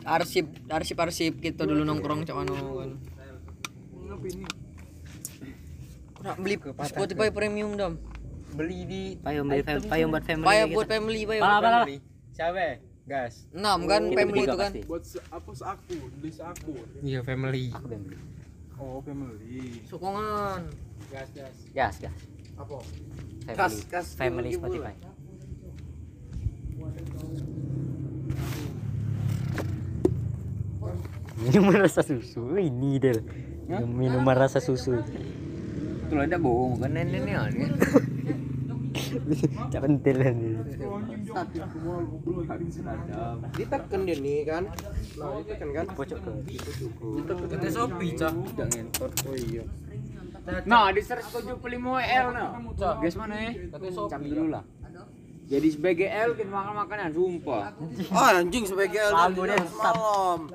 [0.03, 2.91] Arsip, arsip, arsip kita dulu nongkrong cak mano kan.
[6.23, 7.99] Nak beli Spotify premium dam.
[8.53, 10.45] Beli di Payung beli fam- payung buat family.
[10.45, 10.75] Payah gitu.
[10.77, 11.97] buat family, payah Pala, buat family.
[12.31, 12.67] siapa?
[13.03, 13.35] Gas.
[13.51, 14.73] Enam kan Kita family itu kan.
[14.85, 16.73] Buat se apa seaku, beli seaku.
[17.01, 17.65] Iya family.
[17.73, 18.19] Aku yang beli.
[18.77, 19.83] Oh, family.
[19.87, 20.61] Sokongan.
[21.09, 21.57] Gas, gas.
[21.73, 22.17] Gas, gas.
[22.55, 22.77] Apa?
[23.43, 24.95] Family, Kas, kas, family Spotify.
[31.43, 33.19] Minuman rasa susu ini Del.
[33.69, 34.95] Minuman rasa susu.
[36.13, 37.25] kalau ada bohong kan nenek
[39.73, 40.53] Cak pentil kan ini.
[43.57, 44.69] Ditekan dia nih kan.
[45.17, 45.87] Nah, ditekan kan.
[45.97, 46.33] Pocok ke.
[47.53, 49.65] Kata Sopi cah Udah ngentot Oh iya
[50.67, 51.61] Nah di 175
[52.01, 52.51] L nah
[52.99, 53.53] Guys mana ya
[54.09, 54.65] Cam dulu lah
[55.53, 57.77] Jadi sebagai L kita makan makanan Sumpah
[58.09, 60.49] Ah anjing sebagai dia malam.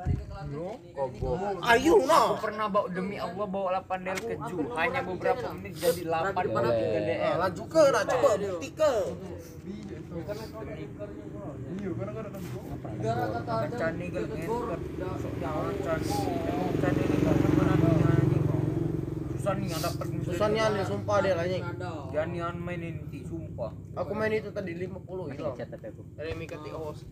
[1.61, 2.21] Ayo Aku no.
[2.41, 6.81] pernah bawa demi Allah bawa 8 DL keju Hanya beberapa menit jadi 8 pada 3
[6.81, 8.93] DL Laju ke nak coba bukti ke.
[12.97, 14.81] Kencan nih gal ngentot
[15.21, 18.45] Sok jalan can Kencan ini gal mana nih anjing
[19.47, 21.63] Susah nih yang dapat Susah nih aneh sumpah dia anjing.
[22.11, 25.55] Janian main ini sumpah Aku main itu tadi 50 hilang.
[25.55, 26.03] Chat tapi aku.
[26.19, 27.07] Dari Mikati host.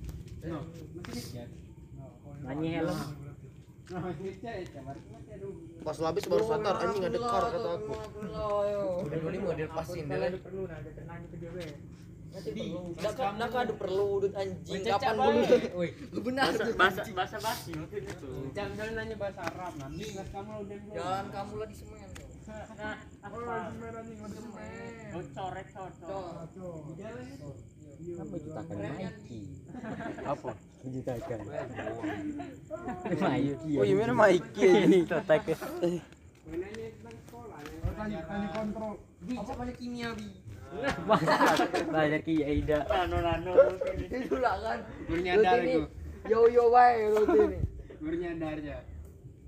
[2.43, 2.99] Anyi helm.
[5.79, 7.93] Pas habis baru sadar anjing ada kar kata aku.
[9.07, 10.27] Udah 25 dia lepasin dia.
[12.35, 14.83] Nak ada perlu udut anjing.
[14.83, 15.55] Kapan dulu?
[15.79, 16.51] Woi, benar.
[16.75, 18.51] Bahasa bahasa basi waktu itu.
[18.51, 22.04] Jangan nanya bahasa Arab nanti nggak kamu udah Jangan kamu lah di semen.
[22.45, 23.73] Nah, apa?
[25.15, 26.45] Oh, coret cocok.
[30.25, 30.51] Apa?
[30.85, 31.41] Jutaan.
[33.09, 33.73] Nike.
[33.81, 34.29] Oh iya.
[34.85, 35.41] Ini totak.
[39.25, 40.13] Apa banyak kimia?
[41.89, 42.85] Belajar Ki Aida.
[42.85, 43.53] Nano nano.
[44.05, 44.79] Itu lah kan.
[45.09, 45.81] Bernyadar Rutin itu.
[46.25, 47.61] Yo yo wae rutin nih.
[48.01, 48.77] Bernyadarnya.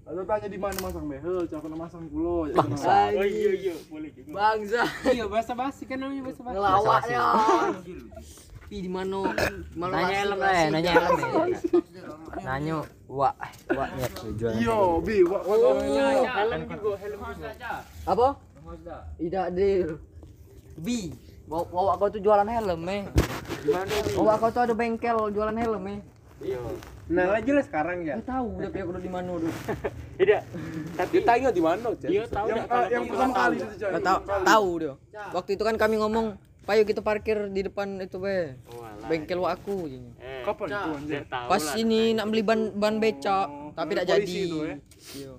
[0.08, 2.48] Atau tanya di mana masang behel, cakap masang pulau.
[2.56, 3.12] Bangsa.
[3.12, 4.32] Oh iya iya boleh juga.
[4.32, 4.82] Bangsa.
[5.12, 6.56] Iya, bahasa basi kan namanya bahasa basi.
[6.56, 7.24] Ngelawak ya.
[8.68, 9.32] Pi di mana?
[9.76, 11.28] Mana Nanya helm lah, nanya helm ya.
[12.44, 12.76] Nanya,
[13.08, 13.32] wah,
[13.72, 14.54] wah ya tujuan.
[14.60, 15.76] Iya, bi, wak wak Oh.
[16.24, 17.72] Helm juga, helm juga aja.
[18.08, 18.28] Apa?
[19.20, 20.00] Tidak deal.
[20.84, 21.16] Bi,
[21.48, 23.04] bawa, kau tuh jualan helm eh.
[23.64, 23.92] Gimana?
[24.16, 26.00] Bawa kau tuh ada bengkel jualan helm eh.
[27.08, 28.20] Nah, lagi lah sekarang ya.
[28.20, 29.48] tahu tapi aku udah di mana dulu
[30.20, 30.42] Tidak.
[30.94, 32.10] Tapi Dia tanya di mana, Cek?
[32.10, 33.40] dia tahu Yang kalau yang pertama tahu?
[33.40, 33.90] kali itu Cak.
[33.90, 34.94] Nggak tahu tahu dia
[35.30, 36.26] waktu itu kan kami ngomong
[36.62, 40.14] payo kita parkir di depan itu be Oh, bengkel wa aku jadinya.
[40.20, 41.22] Eh, Kapan itu anjir?
[41.26, 44.78] pas ini nak beli ban ban becak Oh, tapi tidak jadi itu, eh.
[45.16, 45.34] Iya.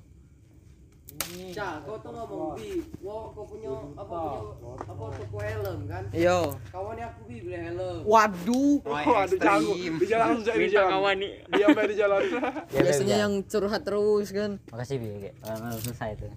[1.29, 4.19] Cak, kau tuh ngomong bi, wow kau punya apa
[4.49, 6.03] punya apa toko helm kan?
[6.11, 8.01] iya Kawannya aku bi beli helm.
[8.03, 9.73] waduh Oh, ada jago.
[9.77, 10.91] Di jalan langsung Cak, di jalan.
[10.91, 11.33] kawan nih.
[11.53, 12.21] Diam aja di jalan.
[12.73, 16.29] biasanya yang curhat terus kan makasih bi Oke, eh, selesai itu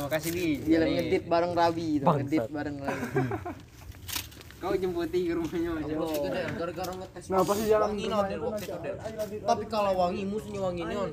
[0.00, 0.46] makasih bi.
[0.62, 3.04] dia lagi ngedit bareng Rabi ngedit bareng Rabi
[4.64, 5.92] Kau jemputi ke rumahnya aja.
[6.00, 6.24] Oh.
[6.56, 7.28] Gara-gara ngetes.
[7.28, 8.08] Nah, pasti jalan wangi.
[9.44, 11.12] Tapi kalau wangi musuhnya wangi non.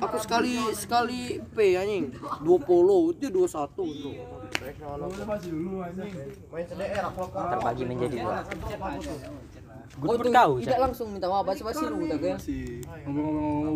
[0.00, 2.14] Aku sekali sekali P anjing.
[2.42, 4.14] 20 itu 21 tuh.
[7.34, 8.40] Terbagi menjadi dua
[10.04, 10.28] oh itu
[10.68, 12.36] tidak langsung minta maaf basi basi lu tak kan
[13.06, 13.74] ngomong-ngomong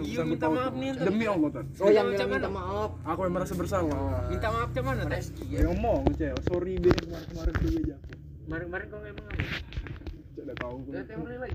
[0.00, 1.66] Iya, minta maaf nih, Demi Allah, Tan.
[1.80, 4.28] oh yang minta maaf Aku yang merasa bersalah.
[4.32, 5.32] Minta maaf cuman tes.
[5.48, 6.40] Ya ngomong, Cek.
[6.48, 6.88] Sorry, Be.
[6.88, 8.10] Kemarin-kemarin tuh aja aku.
[8.48, 9.99] Kemarin-kemarin kau ngomong apa?
[10.40, 10.76] Udah tahu.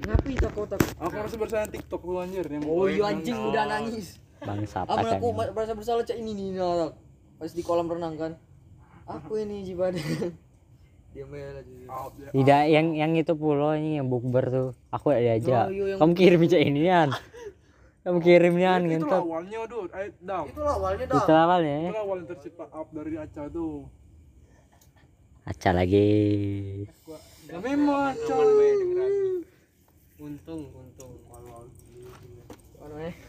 [0.05, 0.37] ngapain
[0.69, 4.21] tak Aku merasa bersalah TikTok lu anjir yang oh iya anjing udah nangis.
[4.45, 6.93] Bangsat apa akan aku merasa bersalah cak ini nih nah,
[7.41, 8.31] pas di kolam renang kan.
[9.05, 10.01] Aku ini jibadan
[11.13, 11.73] dia main aja.
[11.87, 12.29] Out, ya.
[12.33, 14.69] tidak yang yang itu pulau ini yang bukber tuh.
[14.91, 15.69] Aku ada aja.
[15.69, 17.09] Oh, iya, kamu kirim aja ini kan
[18.05, 19.21] kamu kirim nian Itu ngentot.
[19.25, 19.89] awalnya, Dut.
[19.97, 20.45] Eh, Dam.
[20.45, 21.77] Itu awalnya itu awalnya.
[21.89, 23.89] Itu awal tercipta up dari Aca tuh.
[25.45, 26.09] Acah lagi
[27.61, 28.37] memang Aca.
[30.15, 31.13] Untung, untung.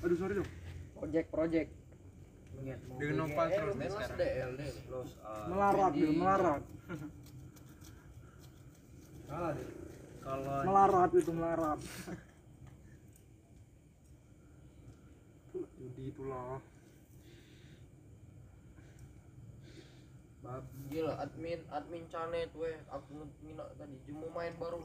[0.00, 0.48] Aduh, sorry dong.
[0.96, 1.68] project project
[2.96, 4.16] Dengan nopal terus deh sekarang.
[4.56, 5.10] Terus
[5.50, 6.62] Melarat, Bil, melarat.
[10.24, 11.78] kalau Melarat itu melarat.
[15.52, 16.64] Judi itulah.
[20.96, 24.80] Gila admin admin canet weh aku ngina tadi cuma main baru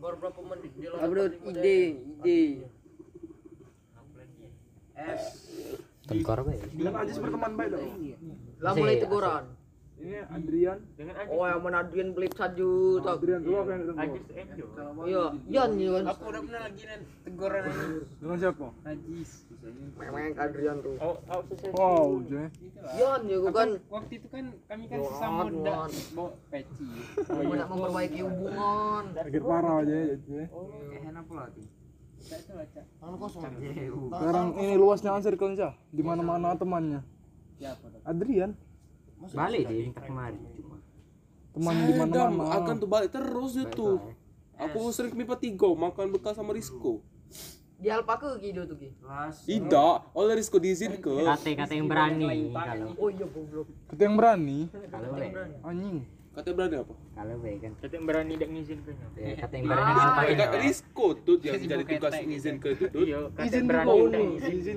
[0.00, 2.40] baru berapa menit dia dulu ide ide
[4.94, 5.52] S
[6.08, 7.92] tengkor be Dengan Ajis berteman baik dong.
[8.64, 9.44] lah mulai teguran
[9.94, 10.78] Ini Adrian.
[10.98, 11.30] Dengan Ajis.
[11.30, 14.66] oh yang mana Adrian beli saju tak Adrian tuh apa yang datang Ajis Enjo.
[15.06, 17.86] iya ya kan aku udah pernah lagi nih teguran ini
[18.18, 18.66] Dengan siapa?
[18.84, 19.30] najis
[19.94, 21.40] memang Adrian tuh Oh, oh.
[21.72, 22.46] Wow, Jay.
[22.98, 25.90] Jan ya gua kan waktu itu kan kami kan sesama udah Wan.
[26.12, 26.86] bawa peci
[27.30, 30.46] banyak memperbaiki hubungan Sakit parah aja ya, Jay.
[31.06, 31.66] enak pula tuh
[32.24, 33.42] Tangan kosong.
[34.08, 37.04] Sekarang ini luasnya kan circle nya di mana-mana temannya.
[37.60, 38.00] Siapa tuh?
[39.24, 40.40] Adrian, balik deh kemarin
[41.54, 42.50] teman di mana-mana.
[42.58, 43.88] akan tuh balik terus itu.
[44.54, 47.02] Aku sering ke Mipa Tigo makan bekal sama Rizko.
[47.74, 48.94] di alpaka gitu tuh ki
[49.44, 51.26] Tidak, oleh Rizko diizin ke.
[51.26, 52.54] kata kata yang berani.
[52.54, 53.66] kalau oh iya goblok.
[53.90, 55.10] Kita yang berani, kalau
[55.66, 55.96] anjing.
[56.34, 56.94] Katanya berani apa?
[57.14, 59.06] kalau be kan Kata yang berani tidak ngizin ke nyo.
[59.14, 62.86] ya, kata yang berani yang pakai Kayak Rizko tuh yang jadi tugas izin ke itu.
[63.06, 64.52] Iya, kata Izin berani tidak ngizin.
[64.58, 64.76] izin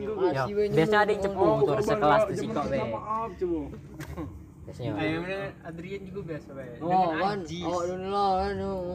[0.53, 3.59] we biasa ada yang cepu tuh sekelas tuh sih kok be Maaf, coba.
[4.67, 5.19] biasanya Ayo
[5.63, 6.75] Adrian juga biasa bae.
[6.77, 8.35] Oh kan, oh dulu lah.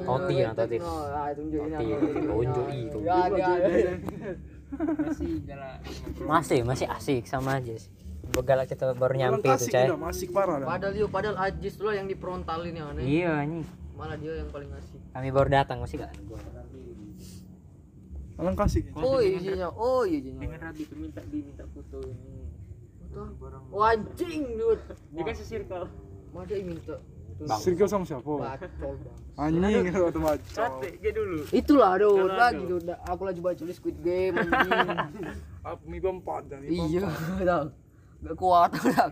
[0.05, 0.77] Toti lah, toti.
[0.79, 1.83] Ah, Toti, aku.
[2.29, 2.99] tunjuk itu.
[3.03, 3.47] Ya, ada.
[4.73, 5.77] Masih jalan.
[6.25, 7.93] masih masih asik sama aja sih
[8.33, 10.67] begalak kita baru nyampe tuh kasih cai udah masih parah dah.
[10.67, 13.05] Padahal yuk, padahal Ajis tuh yang difrontalin yang aneh.
[13.05, 14.99] iya nih Malah dia yang paling asik.
[15.13, 16.41] kami baru datang masih gak gua
[18.43, 18.83] Orang kasih.
[18.97, 20.41] Oh iya izinnya, oh iya izinnya.
[20.43, 22.43] Dengan Rabi tuh minta diminta foto ini.
[23.71, 24.83] Oh anjing, dude.
[25.13, 25.87] Dia kan.
[26.33, 26.97] Mana yang minta?
[27.43, 28.25] Circle sama siapa?
[28.25, 29.19] Bacol bang.
[29.37, 30.49] Anjing atau macam.
[30.49, 31.45] Sate dia dulu.
[31.53, 32.95] Itulah Kalau lagi dude.
[33.09, 34.89] Aku lagi baca di Squid Game anjing.
[35.69, 37.07] Apa mi empat dan mi Iya,
[37.47, 37.63] dah.
[38.23, 39.11] Gak kuat dah.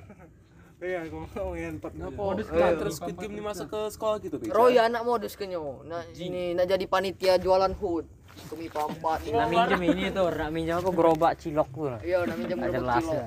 [0.81, 1.93] Iya, aku mau empat.
[1.93, 4.41] Modus kan terus Squid Game ini masuk ke sekolah gitu.
[4.49, 5.85] Roy anak modus kenyo.
[5.85, 8.09] Nah, ini nak jadi panitia jualan hood.
[8.49, 9.21] Kami pampat.
[9.29, 13.21] nak minjem ini tuh nak minjem apa gerobak cilok tuh Iya, nak berapa las kilo.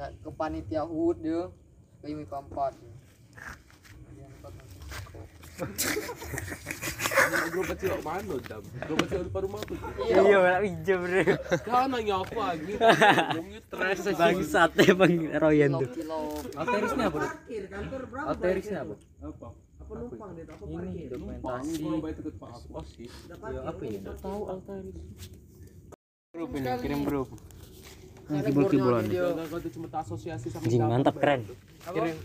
[0.00, 1.52] Nak ke panitia hood dia.
[2.00, 2.72] Kami pampat.
[7.30, 8.62] Kecil mana, Dam?
[8.90, 9.76] Depan rumah tuh.
[10.10, 11.22] iya nak minjem bro
[11.62, 12.72] Kan nanya aku lagi.
[14.18, 16.20] Bangsat emang Royan tuh Kilo.
[16.58, 17.18] Alterisnya apa?
[18.26, 18.94] Alterisnya apa?
[19.22, 19.48] Apa?
[19.90, 21.82] Ini dokumentasi.
[21.82, 23.06] Kalau baik ikut Pak aku sih.
[23.26, 23.34] Ya,
[23.66, 23.98] apa ini?
[24.06, 24.84] Tahu Altair.
[26.30, 27.28] Grup ini kirim grup.
[28.30, 29.10] kibul-kibulan
[30.06, 31.42] sama Jing mantap keren.
[31.80, 32.16] Kirim.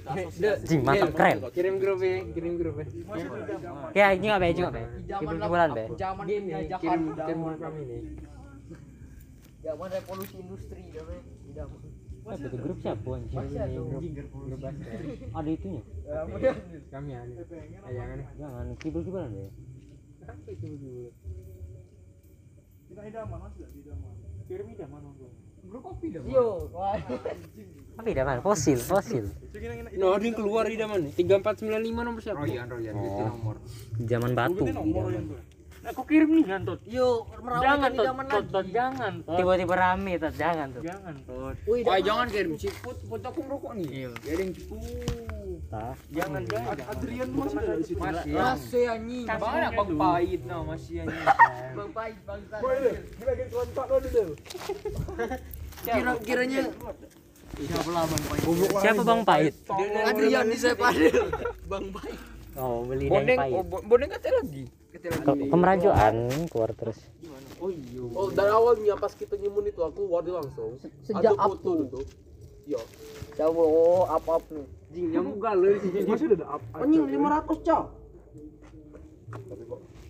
[0.67, 1.37] Jing mantap keren.
[1.55, 2.85] kirim grup ya kirim grup ya.
[3.95, 4.83] Ya ini nggak be, juga be.
[5.07, 5.83] Kibul-kibulan be.
[5.95, 8.01] zaman gini kirim kirim kami nih.
[9.63, 11.79] Zaman revolusi industri Idaman.
[12.25, 13.37] Apa itu grup siapa anjing?
[14.17, 14.61] Grup.
[15.31, 15.81] Ada itunya.
[16.91, 17.33] kami ada
[17.95, 19.47] jangan Jangan kibul-kibulan be.
[26.25, 26.95] yo wah
[27.95, 28.39] Apa tidak man?
[28.43, 29.25] Fosil, fosil.
[29.95, 32.43] No, ada yang keluar di daman 3495 nomor siapa?
[32.43, 33.55] Royan Royan itu nomor.
[34.03, 34.63] Zaman batu.
[35.85, 36.81] Aku kirim nih kan tot.
[36.89, 39.37] yo merawat Jangan di tot, zaman tot, tot, jangan tot.
[39.37, 40.81] Tiba-tiba rame tuh, jangan tuh.
[40.81, 41.55] Jangan tot.
[41.69, 43.87] Wih, Wah jangan kirim siput, foto aku ngerokok nih.
[43.93, 44.09] Iya.
[44.17, 44.51] Ada yang
[45.69, 45.95] Tah.
[46.09, 46.75] Jangan jangan.
[46.89, 48.01] Adrian masih ada di situ.
[48.01, 48.33] masih.
[48.33, 51.07] masih anjing Banyak bang pahit nah masih yang
[51.77, 53.85] bang baik bangsa Boy deh, kita lagi kontak
[57.55, 57.67] lo deh.
[57.67, 59.53] kira kiranya Siapa Bang Pahit?
[60.05, 61.25] Adrian di saya padel
[61.65, 62.19] bang baik
[62.55, 63.51] Oh, beli Bondeng, Pahit.
[63.51, 64.63] oh, bo- bondeng kata lagi.
[64.95, 65.27] Kata lagi.
[65.27, 66.13] Ke kemerajuan
[66.47, 67.03] keluar terus.
[68.15, 70.79] Oh, dari awalnya pas kita nyemun itu aku wadi langsung.
[71.03, 71.99] Sejak up itu.
[72.65, 72.81] Iya.
[73.35, 75.99] coba oh apa apa nih Jing nyamuk di sini.
[76.07, 76.75] Masih ada apa?
[76.79, 77.83] Anjing 500 cow.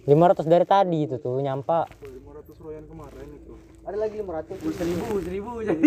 [0.06, 3.54] 500 dari tadi itu tuh nyampa 500 royan kemarin itu.
[3.86, 5.83] Ada lagi 500 Seribu, seribu jadi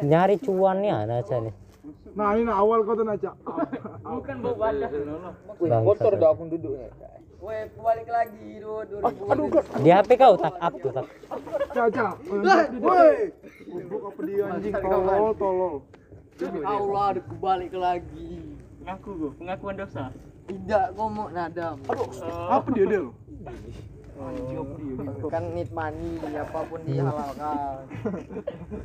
[0.10, 1.54] nyari cuannya ada aja nih.
[2.16, 3.30] Nah, ini awal kau tuh naca.
[4.02, 4.90] bukan bau badan.
[5.84, 6.88] Kotor dah aku duduknya.
[7.38, 8.98] Weh, balik lagi dua dua
[9.38, 9.62] ribu.
[9.84, 11.06] Di HP kau tak up tuh tak.
[11.70, 12.06] Caca.
[12.82, 13.30] Woi.
[13.68, 15.74] Goblok apa dia anjing tolol tolol.
[16.66, 18.32] Allah, ada kebalik lagi.
[18.82, 20.04] Ngaku gua, pengakuan dosa.
[20.48, 21.76] Tidak ngomong nadam.
[22.50, 23.12] Apa dia dia lo?
[25.30, 27.86] Kan need money, apa pun dihalalkan.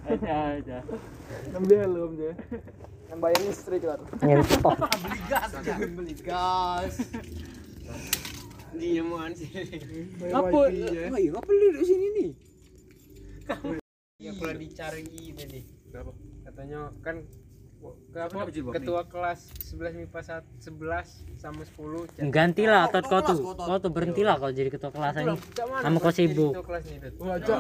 [0.06, 0.78] Aja aja.
[1.50, 2.32] Yang beli helm aja.
[3.10, 4.00] Yang bayar listrik kan.
[4.22, 4.78] Ngentot.
[5.98, 6.94] Beli gas.
[10.34, 10.60] Apa?
[10.74, 11.14] ya.
[11.14, 12.30] Woi, apa lu di sini nih?
[14.18, 15.62] Ya kalau dicari tadi.
[16.42, 17.22] Katanya kan
[18.14, 19.40] apa, ketua kelas
[19.74, 23.38] 11 MIPA 1 11 sama 10 Gantilah tot kau tuh.
[23.58, 25.36] Kau tuh berhentilah kau jadi ketua kelas ini.
[25.58, 26.54] Kamu kau sibuk.
[26.64, 26.84] kelas.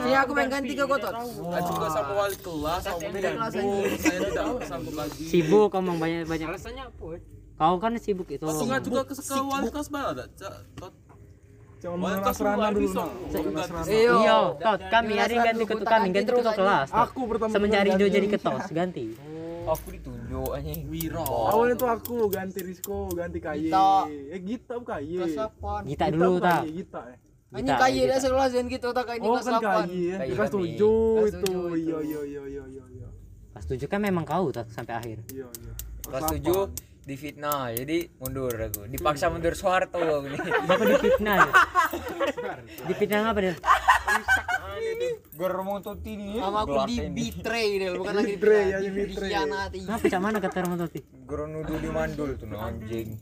[0.08, 1.14] Iya aku pengen ganti ke kotor.
[1.20, 5.24] Aku juga sama wali kelas, sama beda Saya tidak sanggup lagi.
[5.28, 6.48] Sibuk kau mau banyak banyak.
[6.48, 7.04] Alasannya apa?
[7.04, 7.22] Weh?
[7.54, 8.46] Kau kan sibuk itu.
[8.46, 9.88] Aku nggak juga ke ke wali kelas?
[10.40, 10.94] Cak, tot.
[11.84, 12.96] Kelas dulu.
[13.92, 16.88] Iya, tot kami hari ini ganti ketua kami ganti ketua kelas.
[16.88, 17.04] Tot.
[17.12, 18.16] Aku pertama Semenjak kali Rido ganti.
[18.16, 19.06] jadi ketos ganti.
[19.64, 20.72] Aku ditunjuk aja.
[20.92, 21.24] Wiro.
[21.24, 23.72] Awalnya tuh aku ganti Risco, ganti KY.
[23.72, 23.90] Gita.
[24.10, 25.00] Eh Gita bukan.
[25.00, 25.88] Kelas 8.
[25.88, 26.32] Gita dulu.
[26.38, 27.18] KY, Gita ya.
[27.54, 28.10] Anjing Gita, kaya Gita.
[28.10, 29.64] dah sekelas dan gitu tak ini Oh kelas kan 8.
[29.64, 30.18] KY ya.
[30.18, 30.64] KY Kelas kami.
[30.64, 30.82] 7
[31.16, 31.40] Kelas itu.
[31.40, 32.02] tujuh Iya itu.
[32.04, 33.08] iya iya iya iya iya.
[33.54, 35.18] Pas tujuh kan memang kau tak sampai akhir.
[35.32, 35.74] Iya iya.
[36.04, 40.40] Kelas 7 di fitnah jadi mundur aku dipaksa mundur Soeharto aku nih
[40.72, 41.36] Bapak dipitnah.
[41.36, 41.52] ya?
[42.88, 43.56] Dipitnah apa dia?
[45.36, 49.32] Gor mau tuti nih Sama aku di betray deh, bukan lagi Betray, ya, di betray.
[49.84, 50.64] Ngapa cak mana kata?
[51.28, 53.20] Gor nuduh di mandul tuh no, anjing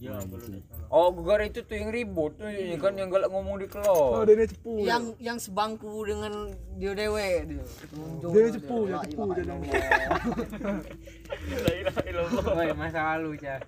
[0.92, 4.28] oh gor itu tuh yang ribut tuh ini kan yang galak ngomong di Oh kelas
[4.28, 4.72] dia cepu.
[4.84, 4.86] ya.
[4.94, 7.64] Yang yang sebangku dengan dia dewe dia.
[8.20, 9.00] Dia cepu, dia
[11.48, 11.82] jadi.
[12.42, 13.62] Woi, masa lalu, Cak.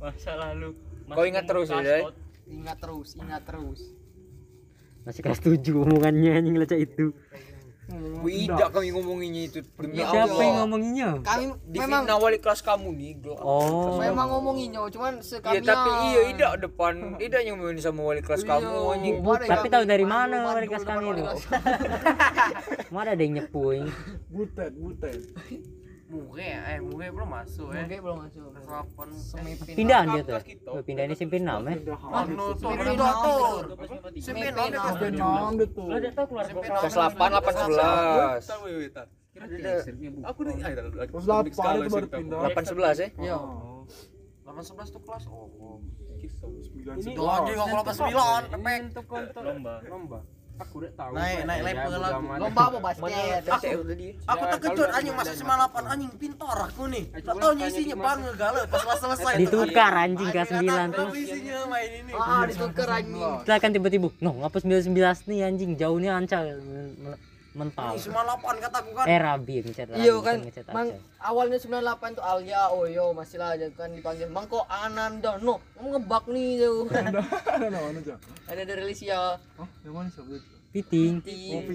[0.00, 0.74] Masa lalu.
[1.08, 2.08] Kau ingat terus ya?
[2.44, 3.80] Ingat terus, ingat terus.
[5.04, 7.12] Masih kelas tujuh omongannya anjing lecak itu.
[8.24, 10.56] Wih, tidak kami ngomonginnya itu demi Siapa yang Allah.
[10.64, 11.08] ngomonginnya?
[11.20, 13.44] Kami Di memang wali kelas kamu nih, gelap.
[13.44, 14.00] Oh.
[14.00, 18.72] memang ngomonginnya, cuman Iya sekami tapi iya tidak depan tidak nyomongin sama wali kelas kamu
[18.88, 19.14] anjing.
[19.20, 21.24] Tapi tahu dari mana wali kelas kami itu?
[22.94, 23.84] Mana ada yang nyepuin?
[24.32, 25.20] Butet, butet.
[26.14, 27.82] Muge, eh Muge belum masuk eh.
[27.82, 28.46] Muge belum masuk.
[28.54, 29.74] Delapan semipin.
[29.74, 30.38] Pindahan dia tuh.
[30.70, 31.74] Oh, pindah ini simpin enam ya.
[32.54, 33.60] Semipin doktor.
[34.22, 35.88] Semipin Sampai enam deh tuh.
[35.90, 38.46] Lo udah tahu keluar Kelas 8 8 11.
[38.46, 39.08] Tahu ya, Tat.
[40.30, 42.38] Aku nih, ayo, lagi Kelas delapan itu baru pindah.
[42.54, 43.08] 8 11 ya.
[43.18, 43.36] Iya.
[43.36, 43.82] Oh.
[44.46, 45.24] 8 11 tuh kelas.
[45.26, 45.82] Oh.
[46.24, 47.36] Sembilan Ini sebelas.
[47.36, 48.96] Anjing aku 89.
[48.96, 49.42] Epek.
[49.44, 49.74] lomba.
[49.88, 50.18] lomba.
[50.54, 51.12] Aku udah tahu.
[51.18, 52.22] Naik naik level aku.
[52.38, 53.42] Lomba apa basket?
[53.50, 53.70] Aku
[54.22, 57.04] aku terkejut anjing masuk 98 anjing pintar aku nih.
[57.10, 59.32] Tak tahu isinya bang ngegala pas kelas selesai.
[59.42, 61.08] Ditukar anjing kelas 9 tuh.
[61.10, 62.12] Isinya main ini.
[62.14, 63.34] Ah, ditukar anjing.
[63.42, 64.94] Kita kan tiba-tiba, noh ngapa 19
[65.26, 66.46] nih anjing jauhnya ancal
[67.54, 67.94] mental.
[67.94, 69.04] Ini 98 kataku kan.
[69.06, 70.88] Eh Rabi ngecat Rabi, Iya kan, ngecat mang
[71.22, 74.26] awalnya 98 tuh Alia, Oyo masih lah aja kan dipanggil.
[74.28, 76.78] Mang kok Ananda, no, kamu ngebak nih tuh.
[76.94, 77.20] Ada
[77.70, 78.18] ada mana Cak?
[78.50, 79.38] Ada dari Alicia.
[79.58, 80.54] Oh, yang mana siapa itu?
[80.74, 81.12] Piting.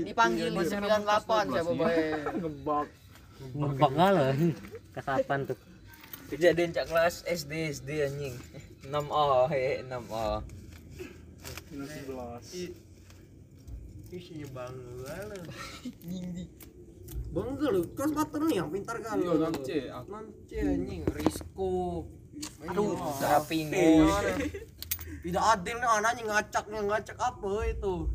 [0.03, 2.03] Dipanggil di 98 siapa bae.
[2.36, 2.88] Ngebak.
[3.55, 4.36] Ngebak lah.
[4.91, 5.57] Kasapan tuh.
[6.30, 8.36] Kejadian cak kelas SD SD anjing.
[8.91, 10.27] 6A he 6A.
[11.71, 12.89] Minus 11.
[14.10, 15.38] Isinya bangga lu.
[17.30, 19.22] Bangga lu, kelas batu nih yang pintar kan.
[19.22, 19.93] Iya, nance.
[20.10, 22.10] Nance anjing, Risco.
[22.66, 24.10] Aduh, Rapingo.
[25.20, 28.10] Tidak adil nih anaknya ngacaknya ngacak apa itu?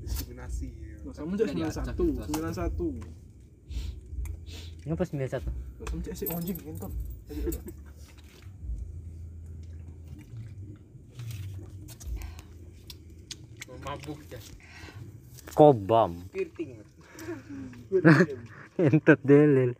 [0.00, 0.72] Diskriminasi.
[1.12, 2.00] Sama aja 91,
[2.32, 4.88] 91.
[4.88, 5.44] Ngapa 91?
[5.44, 6.88] Sama aja si anjing ngentot.
[13.84, 14.40] Mabuk ya
[15.54, 16.18] Kobam.
[18.74, 19.78] Entot delil.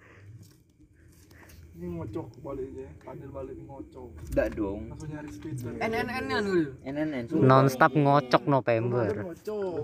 [1.74, 4.08] Ini ngocok balik ya, padel balik ngocok.
[4.30, 4.86] Enggak dong.
[4.94, 5.58] Langsung nyari speed.
[5.82, 6.70] NNN nya dulu.
[6.86, 7.24] NNN.
[7.42, 9.10] Nonstop ngocok November.
[9.26, 9.82] Ngocok.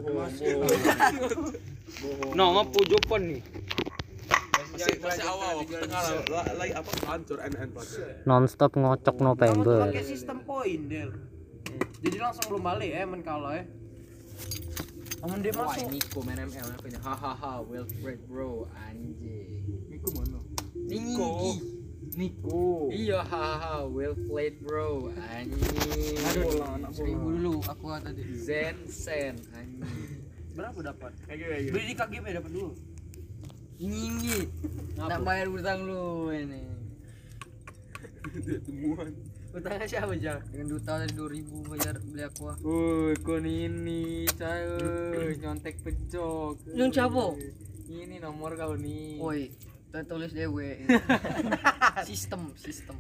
[2.38, 3.42] No, ngapa pojokan nih?
[4.70, 8.22] Masih masih awal, tengah lah- lagi apa hancur NN pada.
[8.22, 9.90] Nonstop ngocok November.
[9.90, 11.10] pakai sistem poin Del.
[12.00, 13.66] Jadi langsung belum balik ya men kalau ya.
[15.20, 15.88] Amun dia masuk.
[15.92, 16.98] Niko main ML apa ini?
[17.00, 19.60] Hahaha, well played bro, anjing.
[19.92, 20.40] Miku mana?
[20.88, 21.28] Niko.
[22.16, 22.88] Niko.
[22.88, 26.16] Iya, hahaha, well played bro, anjing.
[26.24, 26.96] Anak bola, anak bola.
[26.96, 28.22] Seribu dulu aku tadi.
[28.32, 30.24] Zen Sen, anjing.
[30.56, 31.12] Berapa dapat?
[31.28, 32.70] kayak Beli di KGP dapat dulu.
[33.80, 34.38] Nyinggi.
[34.96, 36.64] Nak bayar utang lu ini.
[38.64, 39.12] Temuan.
[39.50, 40.38] Utangnya siapa aja?
[40.46, 42.54] Dengan duta tadi 2000 bayar beli aku.
[42.62, 44.62] Woi, kon ini, cah,
[45.42, 46.70] nyontek pejok.
[46.70, 47.34] Yang siapa?
[47.90, 49.18] Ini nomor kau nih.
[49.18, 49.50] Woi,
[49.90, 50.86] kita tulis dewe.
[52.08, 52.94] sistem, sistem.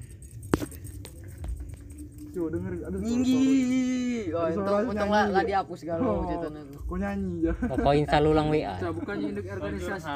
[2.30, 3.42] Coba denger ada suara- Nyinggi.
[4.30, 6.78] Oh, untung untung lah, lah dihapus Oh, galau ceritanya itu.
[6.82, 7.52] Kau nyanyi ya.
[7.54, 8.74] Pokoknya install ulang WA.
[8.74, 10.10] Cah, bukannya induk organisasi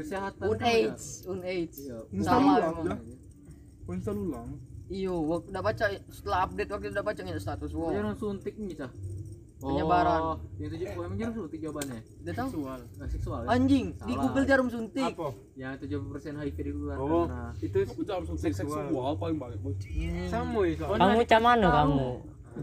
[0.00, 0.44] kesehatan.
[0.48, 1.76] Un kan, AIDS, un AIDS.
[1.76, 1.98] Iya.
[2.08, 2.72] Install Salah
[4.16, 4.48] ulang
[4.88, 4.94] ya.
[4.94, 8.00] Iyo, waktu udah baca setelah update waktu itu udah baca nggak status Dia wow.
[8.04, 8.92] orang suntik nih, cah.
[9.64, 10.20] Penyebaran.
[10.20, 12.00] Oh, yang tujuh, oh, emang jarum suntik jawabannya.
[12.20, 12.48] Udah tahu?
[12.52, 13.40] Seksual, nggak seksual.
[13.40, 13.48] Ya?
[13.48, 14.22] Anjing, di Salah.
[14.28, 15.12] Google jarum suntik.
[15.56, 17.00] Yang 70% HIV dikeluarkan.
[17.00, 17.24] Oh.
[17.24, 19.80] Nah, itu Apa jam suntik seksual paling banyak bos.
[20.28, 20.74] sama ya.
[20.84, 22.08] Kamu cak mana kamu?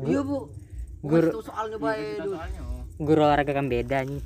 [0.05, 0.38] Iya, Bu.
[1.01, 2.38] Guru soalnya baik dulu.
[3.01, 4.22] guru olahraga kan beda nih.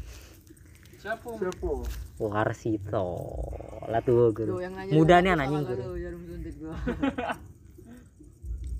[0.99, 1.29] Siapa?
[1.39, 1.71] Siapa?
[2.19, 3.07] Warsito.
[3.87, 4.59] Lah tuh guru.
[4.91, 5.83] Muda nih aku anaknya guru.
[5.95, 6.75] jarum suntik gua.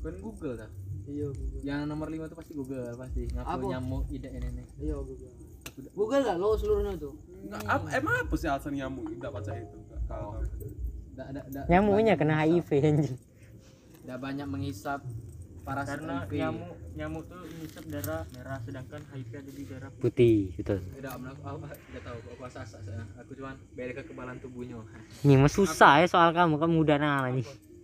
[0.05, 0.69] Kan Google dah.
[1.09, 1.61] Iya, Google.
[1.65, 3.21] Yang nomor 5 itu pasti Google pasti.
[3.33, 4.65] Ngaku nyamuk ide ini nih.
[4.85, 5.33] Iya, Google.
[5.97, 7.13] Google lah lo seluruhnya tuh.
[7.45, 9.77] Enggak, apa, emang apa sih alasan nyamuk tidak baca itu?
[10.05, 10.29] Kalau
[11.15, 11.65] Enggak ada enggak.
[11.71, 13.17] Nyamuknya kena HIV anjing.
[14.05, 14.99] Enggak banyak menghisap
[15.65, 16.33] parasit karena HIV.
[16.37, 20.79] nyamuk nyamuk tuh ngisap darah merah sedangkan HIV ada di darah Putih, betul.
[20.85, 23.03] Tidak, aku aku enggak tahu aku saya.
[23.25, 24.77] Aku cuman beda kekebalan tubuhnya.
[25.25, 27.47] Ini mah susah ya soal kamu, kamu muda nih.
[27.47, 27.74] Soal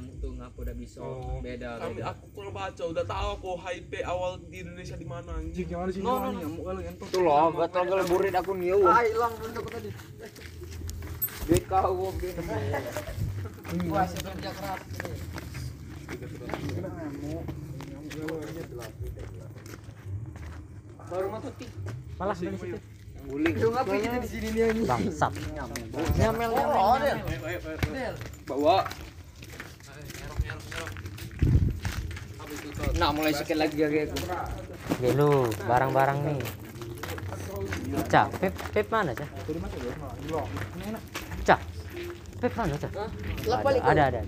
[0.00, 1.44] nyamuk tuh ngapa udah bisa Oh.
[1.44, 2.02] beda beda.
[2.08, 5.68] aku kurang baca, udah tahu aku hype awal di Indonesia di mana anjing.
[5.68, 7.08] Yang sini no, nyamuk kali ngentot.
[7.12, 8.72] Tuh loh, gatal gatal burit aku nih.
[8.80, 9.90] Ah, hilang bentuk tadi.
[11.44, 12.32] Duit kau gini.
[13.92, 14.80] Wah, si kerja keras.
[16.80, 17.44] Nyamuk.
[21.10, 21.70] Baru matuh tik.
[22.16, 22.78] Malah dari situ.
[23.20, 23.54] Guling.
[23.60, 24.86] Lu ngapa kita di sini nih anjing?
[24.88, 25.32] Bangsat.
[25.52, 26.50] Nyamel Oh, nyamel.
[27.04, 27.18] Del.
[27.92, 28.14] Del.
[28.48, 28.88] Bawa.
[33.00, 34.16] Nah, mulai sakit lagi kaki aku.
[35.00, 36.40] Gelo, barang-barang nih.
[38.10, 39.30] Cak, Pep, Pep mana, Cak?
[41.46, 41.60] Cak.
[42.40, 42.92] Pep mana, Cak?
[42.92, 43.82] Ada, balik.
[43.84, 44.22] ada, ada.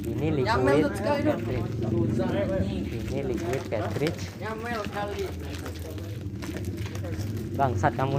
[0.00, 0.98] Ini liquid cartridge.
[3.10, 4.22] Ini liquid cartridge.
[4.40, 5.24] Nyamel kali.
[7.54, 8.18] Bangsat kamu.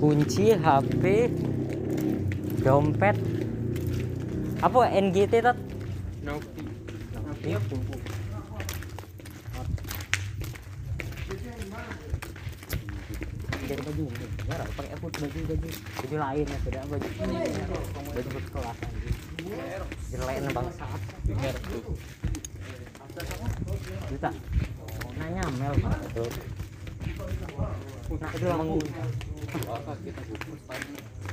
[0.00, 1.02] Kunci HP
[2.66, 3.16] dompet
[4.62, 5.58] apa NGT tat?
[6.22, 6.71] Nauti
[7.42, 7.58] Jadi
[13.82, 14.04] baju
[14.46, 17.08] lah, pakai aku baju baju baju lain ya, beda baju
[18.14, 18.78] baju berkelas.
[20.14, 21.00] Jelek bangsat.
[24.06, 24.30] Bisa.
[25.18, 26.24] Nah nyamel mah itu.
[28.22, 28.46] Nah itu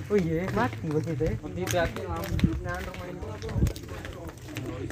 [0.10, 1.34] Oh iya, mati begitu ya.
[1.38, 3.30] Tidak, lampu nan rumah
[4.80, 4.88] ini.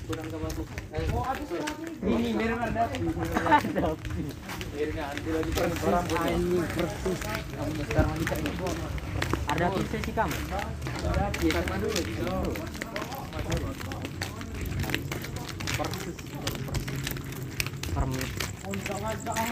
[9.47, 9.71] Ada.
[9.71, 10.03] Persis.
[10.11, 10.35] Kamu.
[15.77, 16.17] Persis.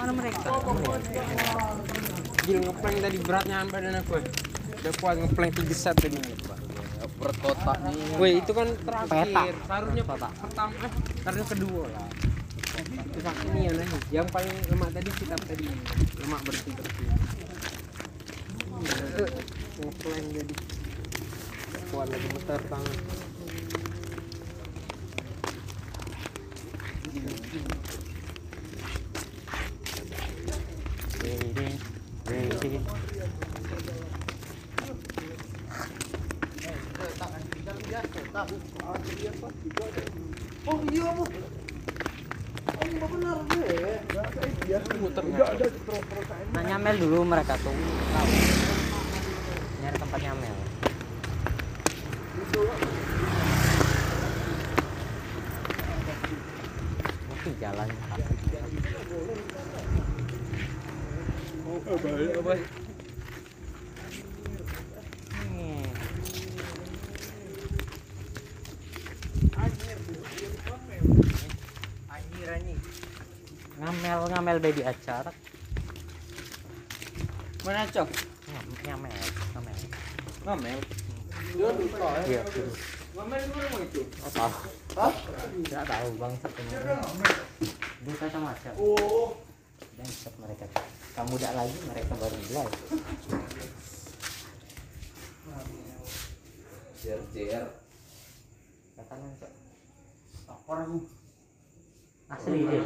[0.05, 0.49] Mereka?
[2.85, 4.19] Tadi beratnya sampai dan aku.
[4.85, 5.97] Udah kuat ngeplank tiga set.
[7.25, 8.17] Nih.
[8.21, 9.25] Woi itu kan terakhir.
[9.25, 9.43] Peta.
[9.65, 10.91] Seharusnya pertama eh
[11.23, 12.07] seharusnya kedua lah.
[12.75, 13.19] Itu
[13.49, 13.87] ini ya nih.
[14.11, 15.65] Yang paling lemak tadi kita tadi
[16.21, 17.07] lemak bersih bersih.
[18.85, 19.25] Itu
[19.81, 20.55] ngeplank jadi
[21.89, 22.97] kuat lagi muter tangan.
[38.35, 38.43] Oh
[40.91, 41.07] iya.
[41.07, 41.23] Oh,
[43.07, 43.95] benar deh.
[46.51, 47.71] Nah nyamel dulu mereka tuh.
[49.79, 50.51] Nyari tempat nyamel.
[57.29, 57.89] Mungkin jalan.
[73.75, 75.31] Ngamel ngamel baby acara.
[77.65, 78.07] Mana cok?
[78.47, 79.11] Ngam- Ngamel
[79.53, 79.77] ngamel.
[80.45, 80.79] Ngomel.
[82.35, 82.43] Iya.
[83.15, 84.51] Oh, tahu.
[85.63, 86.33] Tidak tahu bang
[88.03, 88.71] Bukan sama aja.
[88.75, 89.39] Oh.
[89.95, 90.67] Bangsat mereka.
[91.15, 92.67] Kamu tidak lagi mereka baru mulai.
[96.99, 97.65] JR JR.
[98.99, 99.51] Katakan Cok.
[102.25, 102.83] Asli dia.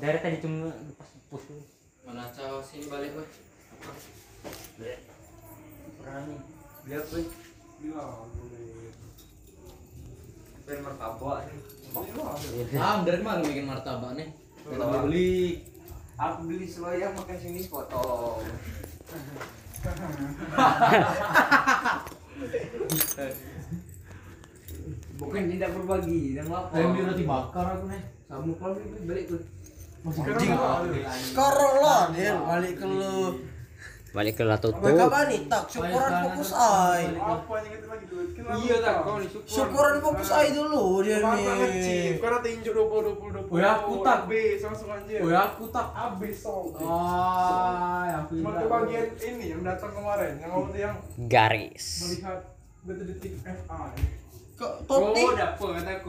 [0.00, 1.44] Dari tadi cuma lepas pus.
[2.08, 3.28] Mana caw sini balik, weh.
[6.00, 6.36] Berani.
[6.86, 7.18] Beli apa?
[10.68, 11.56] Pengen martabak nih.
[12.76, 14.28] Ah, dari mana bikin martabak nih?
[14.68, 15.32] Kita beli beli.
[16.20, 18.44] Aku beli seloyang makan sini sepotong.
[25.16, 26.76] Bukan tidak berbagi dan lapar.
[26.76, 28.02] Saya beli roti bakar aku nih.
[28.28, 29.40] Kamu kalau beli balik tuh.
[30.04, 30.52] Anjing.
[31.32, 33.40] Sekarang lah dia balik ke lu.
[34.08, 34.80] Balik ke Latutu.
[34.80, 37.12] Mereka bani tak syukuran fokus ai.
[37.12, 38.28] Apa yang kita lagi duit?
[38.32, 39.28] Kita Iya tak nih.
[39.44, 42.16] Syukuran fokus ai dulu dia nih.
[42.16, 43.52] kau nanti injuk 20 20 20.
[43.52, 44.16] Oh ya, aku tak.
[44.24, 45.20] habis langsung anjir.
[45.20, 45.86] Oh ya aku tak.
[45.92, 46.66] Habis song.
[46.80, 50.94] Ah, aku Cuma ke bagian ini yang datang kemarin, yang waktu yang
[51.28, 51.86] Garis.
[52.04, 52.38] melihat
[52.88, 53.92] detik-detik FI.
[54.58, 56.06] Kok Oh, topi dapur kataku.